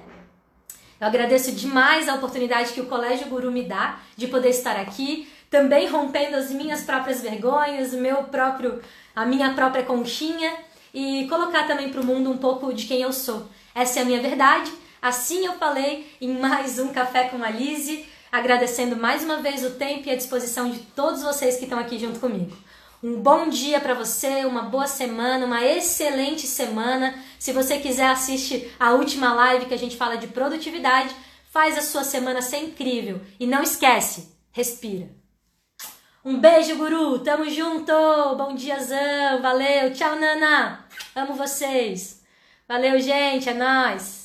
[0.99, 5.25] Eu agradeço demais a oportunidade que o Colégio Guru me dá de poder estar aqui,
[5.49, 8.81] também rompendo as minhas próprias vergonhas, o meu próprio,
[9.15, 10.53] a minha própria conchinha
[10.93, 13.47] e colocar também para o mundo um pouco de quem eu sou.
[13.73, 14.69] Essa é a minha verdade.
[15.01, 18.05] Assim eu falei em mais um Café com a Lise,
[18.35, 21.97] agradecendo mais uma vez o tempo e a disposição de todos vocês que estão aqui
[21.97, 22.55] junto comigo.
[23.01, 27.15] Um bom dia para você, uma boa semana, uma excelente semana.
[27.39, 31.15] Se você quiser assistir a última live que a gente fala de produtividade,
[31.49, 35.09] faz a sua semana ser incrível e não esquece, respira.
[36.23, 37.19] Um beijo, guru.
[37.19, 37.93] Tamo junto.
[38.35, 39.41] Bom diazão.
[39.41, 39.93] Valeu.
[39.93, 40.83] Tchau, Nana.
[41.15, 42.23] Amo vocês.
[42.67, 43.47] Valeu, gente.
[43.47, 44.24] É nóis.